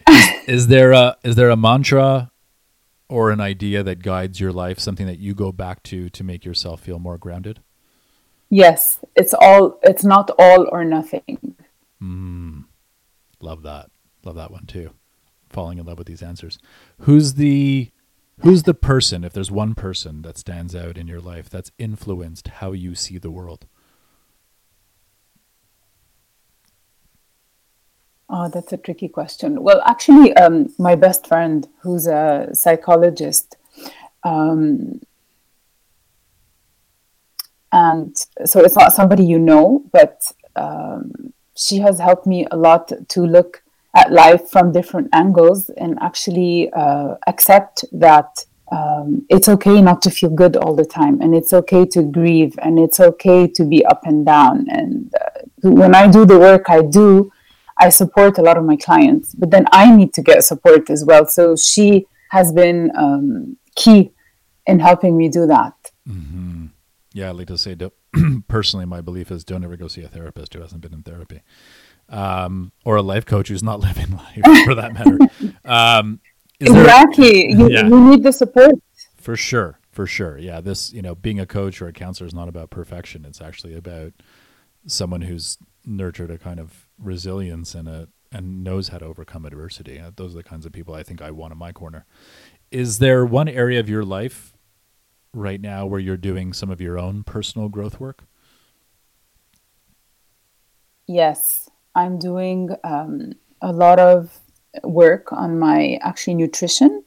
Is, 0.09 0.29
is 0.47 0.67
there 0.67 0.91
a 0.91 1.17
is 1.23 1.35
there 1.35 1.49
a 1.49 1.57
mantra 1.57 2.31
or 3.09 3.31
an 3.31 3.41
idea 3.41 3.83
that 3.83 4.01
guides 4.01 4.39
your 4.39 4.51
life? 4.51 4.79
Something 4.79 5.07
that 5.07 5.19
you 5.19 5.35
go 5.35 5.51
back 5.51 5.83
to 5.83 6.09
to 6.09 6.23
make 6.23 6.45
yourself 6.45 6.81
feel 6.81 6.99
more 6.99 7.17
grounded? 7.17 7.61
Yes, 8.53 8.99
it's 9.15 9.33
all. 9.33 9.79
It's 9.81 10.03
not 10.03 10.29
all 10.37 10.67
or 10.73 10.83
nothing. 10.83 11.55
Mm, 12.03 12.65
love 13.39 13.63
that. 13.63 13.89
Love 14.25 14.35
that 14.35 14.51
one 14.51 14.65
too. 14.65 14.91
Falling 15.49 15.77
in 15.77 15.85
love 15.85 15.97
with 15.97 16.07
these 16.07 16.21
answers. 16.21 16.59
Who's 16.99 17.35
the 17.35 17.91
who's 18.41 18.63
the 18.63 18.73
person? 18.73 19.23
If 19.23 19.31
there's 19.31 19.49
one 19.49 19.73
person 19.73 20.21
that 20.23 20.37
stands 20.37 20.75
out 20.75 20.97
in 20.97 21.07
your 21.07 21.21
life 21.21 21.49
that's 21.49 21.71
influenced 21.77 22.49
how 22.49 22.73
you 22.73 22.93
see 22.93 23.17
the 23.17 23.31
world. 23.31 23.67
Oh, 28.29 28.49
that's 28.49 28.73
a 28.73 28.77
tricky 28.77 29.07
question. 29.07 29.63
Well, 29.63 29.81
actually, 29.85 30.33
um, 30.35 30.73
my 30.77 30.95
best 30.95 31.25
friend, 31.25 31.67
who's 31.79 32.05
a 32.05 32.49
psychologist, 32.53 33.55
um, 34.23 35.01
and 37.85 38.11
so 38.45 38.55
it's 38.65 38.75
not 38.75 38.93
somebody 38.93 39.25
you 39.25 39.39
know, 39.39 39.83
but 39.91 40.15
um, 40.55 41.33
she 41.55 41.77
has 41.79 41.99
helped 41.99 42.25
me 42.33 42.39
a 42.51 42.57
lot 42.57 42.91
to 43.13 43.21
look 43.21 43.63
at 43.95 44.11
life 44.11 44.49
from 44.49 44.71
different 44.71 45.07
angles 45.13 45.69
and 45.81 45.97
actually 46.01 46.71
uh, 46.73 47.15
accept 47.27 47.83
that 47.91 48.45
um, 48.71 49.25
it's 49.29 49.49
okay 49.49 49.81
not 49.81 50.01
to 50.01 50.09
feel 50.09 50.29
good 50.29 50.55
all 50.55 50.75
the 50.75 50.85
time 50.99 51.19
and 51.21 51.35
it's 51.35 51.53
okay 51.61 51.85
to 51.85 52.01
grieve 52.03 52.53
and 52.61 52.79
it's 52.79 52.99
okay 53.01 53.45
to 53.57 53.65
be 53.65 53.85
up 53.85 54.01
and 54.05 54.25
down 54.25 54.65
and 54.69 55.13
uh, 55.19 55.41
when 55.81 55.93
i 55.93 56.07
do 56.07 56.25
the 56.25 56.39
work 56.39 56.69
i 56.69 56.81
do 56.81 57.29
I 57.81 57.89
support 57.89 58.37
a 58.37 58.43
lot 58.43 58.57
of 58.57 58.63
my 58.63 58.75
clients, 58.75 59.33
but 59.33 59.49
then 59.49 59.65
I 59.71 59.93
need 59.95 60.13
to 60.13 60.21
get 60.21 60.43
support 60.43 60.89
as 60.91 61.03
well. 61.03 61.25
So 61.25 61.55
she 61.55 62.05
has 62.29 62.53
been 62.53 62.91
um, 62.95 63.57
key 63.75 64.11
in 64.67 64.79
helping 64.79 65.17
me 65.17 65.29
do 65.29 65.47
that. 65.47 65.73
Mm-hmm. 66.07 66.60
Yeah, 67.13 67.31
like 67.31 67.47
to 67.47 67.57
say, 67.57 67.75
personally, 68.47 68.85
my 68.85 69.01
belief 69.01 69.31
is 69.31 69.43
don't 69.43 69.63
ever 69.63 69.75
go 69.75 69.87
see 69.87 70.01
a 70.01 70.07
therapist 70.07 70.53
who 70.53 70.61
hasn't 70.61 70.81
been 70.81 70.93
in 70.93 71.03
therapy, 71.03 71.41
um, 72.09 72.71
or 72.85 72.95
a 72.95 73.01
life 73.01 73.25
coach 73.25 73.49
who's 73.49 73.63
not 73.63 73.79
living 73.87 74.11
life, 74.11 74.65
for 74.65 74.75
that 74.75 74.93
matter. 74.93 75.17
Um, 75.65 76.21
exactly, 76.59 77.53
there, 77.53 77.59
you, 77.59 77.69
yeah. 77.69 77.87
you 77.87 78.09
need 78.09 78.23
the 78.23 78.31
support 78.31 78.75
for 79.21 79.35
sure, 79.35 79.79
for 79.91 80.07
sure. 80.07 80.37
Yeah, 80.37 80.59
this 80.61 80.91
you 80.91 81.01
know, 81.01 81.15
being 81.15 81.39
a 81.39 81.45
coach 81.45 81.81
or 81.81 81.87
a 81.87 81.93
counselor 81.93 82.27
is 82.27 82.33
not 82.33 82.49
about 82.49 82.69
perfection. 82.69 83.23
It's 83.23 83.39
actually 83.39 83.75
about 83.75 84.13
someone 84.87 85.21
who's 85.21 85.57
nurtured 85.85 86.31
a 86.31 86.37
kind 86.37 86.59
of 86.59 86.89
resilience 86.97 87.75
and 87.75 87.87
a 87.87 88.09
and 88.31 88.63
knows 88.63 88.89
how 88.89 88.97
to 88.97 89.05
overcome 89.05 89.45
adversity. 89.45 89.99
Uh, 89.99 90.11
those 90.15 90.33
are 90.33 90.37
the 90.37 90.43
kinds 90.43 90.65
of 90.65 90.71
people 90.71 90.93
I 90.93 91.03
think 91.03 91.21
I 91.21 91.31
want 91.31 91.51
in 91.51 91.57
my 91.57 91.71
corner. 91.71 92.05
Is 92.71 92.99
there 92.99 93.25
one 93.25 93.49
area 93.49 93.79
of 93.79 93.89
your 93.89 94.03
life 94.03 94.53
right 95.33 95.61
now 95.61 95.85
where 95.85 95.99
you're 95.99 96.17
doing 96.17 96.53
some 96.53 96.69
of 96.69 96.81
your 96.81 96.97
own 96.97 97.23
personal 97.23 97.69
growth 97.69 97.99
work? 97.99 98.23
Yes, 101.07 101.69
I'm 101.95 102.19
doing 102.19 102.75
um, 102.83 103.33
a 103.61 103.71
lot 103.71 103.99
of 103.99 104.39
work 104.83 105.31
on 105.33 105.59
my 105.59 105.99
actually 106.01 106.35
nutrition 106.35 107.03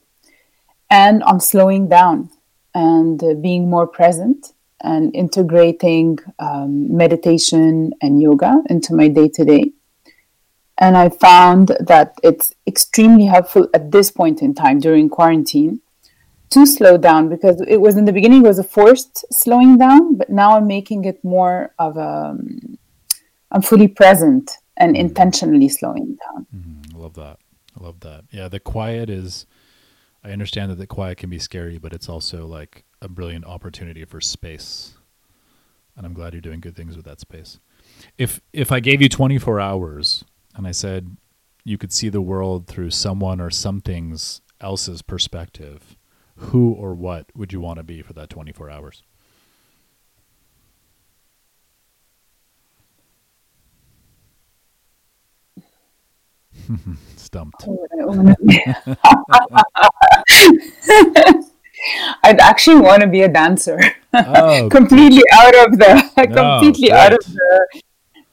and 0.89 1.23
on 1.23 1.39
slowing 1.39 1.87
down 1.87 2.29
and 2.73 3.23
uh, 3.23 3.33
being 3.33 3.69
more 3.69 3.87
present 3.87 4.53
and 4.81 5.15
integrating 5.15 6.19
um, 6.37 6.95
meditation 6.95 7.93
and 8.01 8.21
yoga 8.21 8.61
into 8.69 8.93
my 8.93 9.07
day 9.07 9.29
to 9.29 9.43
day. 9.43 9.71
And 10.77 10.97
I 10.97 11.09
found 11.09 11.69
that 11.79 12.15
it's 12.21 12.53
extremely 12.67 13.25
helpful 13.25 13.67
at 13.73 13.91
this 13.91 14.11
point 14.11 14.41
in 14.41 14.53
time 14.53 14.79
during 14.79 15.09
quarantine 15.09 15.81
to 16.55 16.65
slow 16.65 16.97
down 16.97 17.29
because 17.29 17.61
it 17.67 17.79
was 17.79 17.95
in 17.97 18.05
the 18.05 18.13
beginning 18.13 18.43
it 18.43 18.47
was 18.47 18.59
a 18.59 18.63
forced 18.63 19.25
slowing 19.31 19.77
down, 19.77 20.15
but 20.15 20.29
now 20.29 20.57
I'm 20.57 20.67
making 20.67 21.05
it 21.05 21.23
more 21.23 21.73
of 21.77 21.95
a 21.97 22.31
um, 22.31 22.77
I'm 23.51 23.61
fully 23.61 23.87
present 23.87 24.51
and 24.77 24.95
mm-hmm. 24.95 25.05
intentionally 25.05 25.69
slowing 25.69 26.17
down. 26.23 26.47
Mm, 26.53 26.95
I 26.95 26.97
love 26.97 27.13
that. 27.13 27.37
I 27.79 27.83
love 27.83 27.99
that. 28.01 28.25
Yeah, 28.31 28.47
the 28.47 28.59
quiet 28.59 29.09
is 29.09 29.45
I 30.23 30.31
understand 30.31 30.71
that 30.71 30.79
the 30.79 30.87
quiet 30.87 31.19
can 31.19 31.29
be 31.29 31.39
scary, 31.39 31.77
but 31.77 31.93
it's 31.93 32.09
also 32.09 32.47
like 32.47 32.83
a 33.01 33.07
brilliant 33.07 33.45
opportunity 33.45 34.03
for 34.05 34.19
space. 34.19 34.95
And 35.95 36.05
I'm 36.05 36.13
glad 36.13 36.33
you're 36.33 36.41
doing 36.41 36.59
good 36.59 36.75
things 36.75 36.95
with 36.95 37.05
that 37.05 37.19
space. 37.19 37.59
If 38.17 38.41
if 38.51 38.71
I 38.71 38.79
gave 38.79 39.01
you 39.01 39.09
24 39.09 39.59
hours 39.59 40.25
and 40.55 40.67
I 40.67 40.71
said 40.71 41.15
you 41.63 41.77
could 41.77 41.93
see 41.93 42.09
the 42.09 42.21
world 42.21 42.67
through 42.67 42.91
someone 42.91 43.39
or 43.39 43.49
something's 43.49 44.41
else's 44.59 45.01
perspective, 45.01 45.94
who 46.37 46.73
or 46.73 46.93
what 46.93 47.27
would 47.35 47.53
you 47.53 47.61
want 47.61 47.77
to 47.77 47.83
be 47.83 48.01
for 48.01 48.13
that 48.13 48.29
24 48.29 48.69
hours? 48.69 49.03
Stumped. 57.15 57.67
I'd 62.23 62.39
actually 62.39 62.81
want 62.81 63.01
to 63.01 63.07
be 63.07 63.21
a 63.21 63.27
dancer. 63.27 63.79
Oh, 64.13 64.69
completely 64.71 65.23
out 65.33 65.55
of 65.67 65.77
the 65.77 66.09
completely 66.15 66.91
out 66.91 67.13
of 67.13 67.19
the 67.19 67.81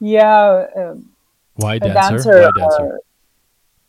yeah. 0.00 0.66
Um, 0.76 1.10
Why 1.54 1.78
dancer? 1.78 2.00
dancer 2.00 2.42
Why 2.42 2.50
dancer? 2.56 2.94
Uh, 2.94 2.98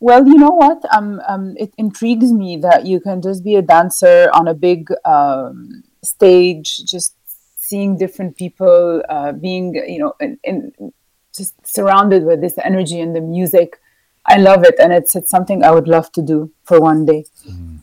well, 0.04 0.28
you 0.28 0.36
know 0.36 0.50
what? 0.50 0.82
Um, 0.94 1.18
um, 1.26 1.54
it 1.56 1.72
intrigues 1.78 2.30
me 2.30 2.58
that 2.58 2.84
you 2.84 3.00
can 3.00 3.22
just 3.22 3.42
be 3.42 3.54
a 3.56 3.62
dancer 3.62 4.28
on 4.34 4.46
a 4.46 4.52
big 4.52 4.90
um, 5.06 5.82
stage, 6.02 6.84
just 6.84 7.16
seeing 7.56 7.96
different 7.96 8.36
people, 8.36 9.02
uh, 9.08 9.32
being 9.32 9.74
you 9.74 10.00
know, 10.00 10.12
in, 10.20 10.38
in, 10.44 10.92
just 11.34 11.54
surrounded 11.66 12.24
with 12.24 12.42
this 12.42 12.58
energy 12.58 13.00
and 13.00 13.16
the 13.16 13.22
music. 13.22 13.80
I 14.26 14.36
love 14.36 14.62
it, 14.64 14.74
and 14.78 14.92
it's 14.92 15.16
it's 15.16 15.30
something 15.30 15.64
I 15.64 15.70
would 15.70 15.88
love 15.88 16.12
to 16.12 16.22
do 16.22 16.52
for 16.64 16.78
one 16.80 17.06
day. 17.06 17.24
Mm, 17.48 17.78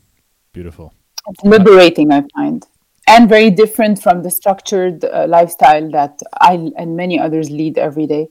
beautiful. 0.53 0.93
It's 1.27 1.43
liberating, 1.43 2.11
I 2.11 2.23
find, 2.35 2.63
and 3.07 3.29
very 3.29 3.49
different 3.49 3.99
from 3.99 4.21
the 4.21 4.29
structured 4.29 5.05
uh, 5.05 5.25
lifestyle 5.27 5.89
that 5.89 6.19
I 6.39 6.69
and 6.77 6.95
many 6.95 7.19
others 7.19 7.49
lead 7.49 7.79
every 7.79 8.05
day. 8.05 8.29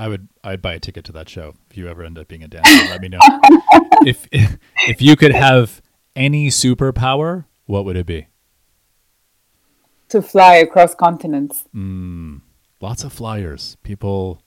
I 0.00 0.08
would 0.08 0.28
I'd 0.42 0.62
buy 0.62 0.72
a 0.72 0.80
ticket 0.80 1.04
to 1.04 1.12
that 1.12 1.28
show 1.28 1.56
if 1.70 1.76
you 1.76 1.86
ever 1.86 2.02
end 2.02 2.16
up 2.16 2.26
being 2.26 2.42
a 2.42 2.48
dancer. 2.48 2.88
let 2.88 3.02
me 3.02 3.08
know. 3.08 3.18
if, 4.06 4.26
if 4.32 4.56
if 4.88 5.02
you 5.02 5.14
could 5.14 5.34
have 5.34 5.82
any 6.16 6.48
superpower, 6.48 7.44
what 7.66 7.84
would 7.84 7.96
it 7.96 8.06
be? 8.06 8.28
To 10.08 10.22
fly 10.22 10.54
across 10.54 10.94
continents. 10.94 11.64
Mm, 11.76 12.40
lots 12.80 13.04
of 13.04 13.12
flyers. 13.12 13.76
People 13.82 14.42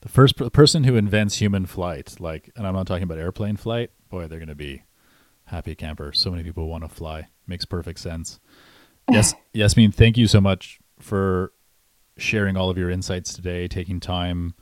the 0.00 0.08
first 0.08 0.36
per- 0.36 0.50
person 0.50 0.82
who 0.82 0.96
invents 0.96 1.36
human 1.36 1.66
flight, 1.66 2.16
like, 2.18 2.50
and 2.56 2.66
I'm 2.66 2.74
not 2.74 2.88
talking 2.88 3.04
about 3.04 3.18
airplane 3.18 3.56
flight. 3.56 3.92
Boy, 4.08 4.26
they're 4.26 4.40
going 4.40 4.48
to 4.48 4.56
be 4.56 4.82
happy 5.44 5.76
camper. 5.76 6.12
So 6.12 6.32
many 6.32 6.42
people 6.42 6.68
want 6.68 6.82
to 6.82 6.88
fly. 6.88 7.28
Makes 7.46 7.64
perfect 7.64 8.00
sense. 8.00 8.40
Yes, 9.10 9.34
Yasmin, 9.52 9.90
thank 9.90 10.16
you 10.16 10.28
so 10.28 10.40
much 10.40 10.78
for 11.00 11.52
sharing 12.16 12.56
all 12.56 12.70
of 12.70 12.78
your 12.78 12.90
insights 12.90 13.32
today, 13.34 13.66
taking 13.66 13.98
time 13.98 14.54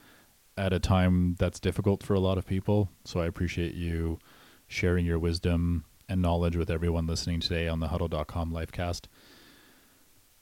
at 0.58 0.72
a 0.72 0.80
time 0.80 1.36
that's 1.38 1.60
difficult 1.60 2.02
for 2.02 2.14
a 2.14 2.20
lot 2.20 2.36
of 2.36 2.46
people. 2.46 2.90
So 3.04 3.20
I 3.20 3.26
appreciate 3.26 3.74
you 3.74 4.18
sharing 4.66 5.06
your 5.06 5.18
wisdom 5.18 5.84
and 6.08 6.20
knowledge 6.20 6.56
with 6.56 6.70
everyone 6.70 7.06
listening 7.06 7.40
today 7.40 7.68
on 7.68 7.80
the 7.80 7.88
huddle.com 7.88 8.52
livecast. 8.52 9.06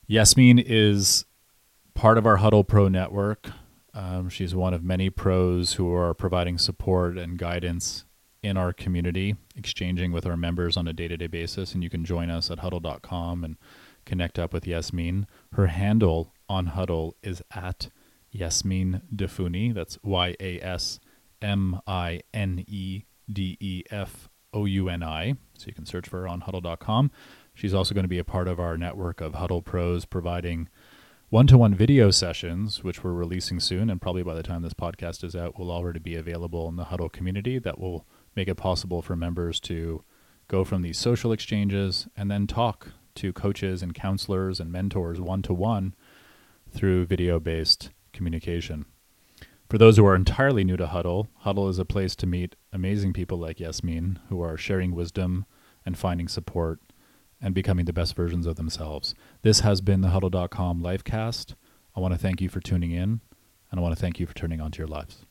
Yasmin 0.06 0.58
is 0.58 1.24
part 1.94 2.16
of 2.16 2.26
our 2.26 2.36
Huddle 2.36 2.64
Pro 2.64 2.88
network. 2.88 3.50
Um, 3.92 4.28
she's 4.28 4.54
one 4.54 4.74
of 4.74 4.82
many 4.82 5.10
pros 5.10 5.74
who 5.74 5.92
are 5.94 6.14
providing 6.14 6.58
support 6.58 7.18
and 7.18 7.38
guidance 7.38 8.04
in 8.42 8.56
our 8.56 8.72
community, 8.72 9.36
exchanging 9.56 10.12
with 10.12 10.26
our 10.26 10.36
members 10.36 10.76
on 10.76 10.86
a 10.86 10.92
day 10.92 11.08
to 11.08 11.16
day 11.16 11.26
basis. 11.26 11.74
And 11.74 11.82
you 11.82 11.90
can 11.90 12.04
join 12.04 12.30
us 12.30 12.50
at 12.50 12.60
huddle.com 12.60 13.44
and 13.44 13.56
connect 14.04 14.38
up 14.38 14.52
with 14.52 14.66
Yasmin. 14.66 15.26
Her 15.52 15.66
handle 15.66 16.32
on 16.48 16.66
Huddle 16.66 17.16
is 17.22 17.42
at 17.50 17.88
Yasmine 18.36 19.02
Defouni. 19.14 19.74
That's 19.74 19.98
Y 20.02 20.36
A 20.40 20.60
S 20.60 21.00
M 21.42 21.80
I 21.86 22.20
N 22.32 22.64
E 22.66 23.04
D 23.30 23.56
E 23.60 23.82
F 23.90 24.28
O 24.52 24.64
U 24.64 24.88
N 24.88 25.02
I. 25.02 25.34
So 25.58 25.66
you 25.66 25.74
can 25.74 25.86
search 25.86 26.08
for 26.08 26.20
her 26.20 26.28
on 26.28 26.42
huddle.com. 26.42 27.10
She's 27.54 27.74
also 27.74 27.94
going 27.94 28.04
to 28.04 28.08
be 28.08 28.18
a 28.18 28.24
part 28.24 28.48
of 28.48 28.60
our 28.60 28.76
network 28.76 29.20
of 29.20 29.34
Huddle 29.34 29.62
Pros 29.62 30.04
providing 30.04 30.68
one 31.28 31.46
to 31.48 31.58
one 31.58 31.74
video 31.74 32.10
sessions, 32.10 32.84
which 32.84 33.02
we're 33.02 33.12
releasing 33.12 33.58
soon. 33.58 33.90
And 33.90 34.00
probably 34.00 34.22
by 34.22 34.34
the 34.34 34.42
time 34.42 34.62
this 34.62 34.74
podcast 34.74 35.24
is 35.24 35.34
out, 35.34 35.58
will 35.58 35.70
already 35.70 35.98
be 35.98 36.14
available 36.14 36.68
in 36.68 36.76
the 36.76 36.84
Huddle 36.84 37.08
community 37.08 37.58
that 37.58 37.78
will 37.78 38.06
make 38.36 38.48
it 38.48 38.56
possible 38.56 39.02
for 39.02 39.16
members 39.16 39.58
to 39.60 40.04
go 40.48 40.64
from 40.64 40.82
these 40.82 40.98
social 40.98 41.32
exchanges 41.32 42.06
and 42.16 42.30
then 42.30 42.46
talk 42.46 42.92
to 43.16 43.32
coaches 43.32 43.82
and 43.82 43.94
counselors 43.94 44.60
and 44.60 44.70
mentors 44.70 45.20
one 45.20 45.42
to 45.42 45.54
one 45.54 45.94
through 46.70 47.06
video 47.06 47.40
based 47.40 47.90
communication. 48.16 48.86
For 49.68 49.78
those 49.78 49.96
who 49.96 50.06
are 50.06 50.14
entirely 50.14 50.64
new 50.64 50.76
to 50.76 50.86
Huddle, 50.86 51.28
Huddle 51.38 51.68
is 51.68 51.78
a 51.78 51.84
place 51.84 52.16
to 52.16 52.26
meet 52.26 52.56
amazing 52.72 53.12
people 53.12 53.38
like 53.38 53.60
Yasmine 53.60 54.20
who 54.28 54.40
are 54.40 54.56
sharing 54.56 54.94
wisdom 54.94 55.44
and 55.84 55.98
finding 55.98 56.28
support 56.28 56.80
and 57.40 57.54
becoming 57.54 57.84
the 57.84 57.92
best 57.92 58.14
versions 58.14 58.46
of 58.46 58.56
themselves. 58.56 59.14
This 59.42 59.60
has 59.60 59.80
been 59.80 60.00
the 60.00 60.08
Huddle.com 60.08 60.82
Lifecast. 60.82 61.54
I 61.94 62.00
want 62.00 62.14
to 62.14 62.18
thank 62.18 62.40
you 62.40 62.48
for 62.48 62.60
tuning 62.60 62.92
in, 62.92 63.20
and 63.70 63.78
I 63.78 63.80
want 63.80 63.94
to 63.94 64.00
thank 64.00 64.18
you 64.18 64.26
for 64.26 64.34
turning 64.34 64.60
on 64.60 64.70
to 64.70 64.78
your 64.78 64.88
lives. 64.88 65.25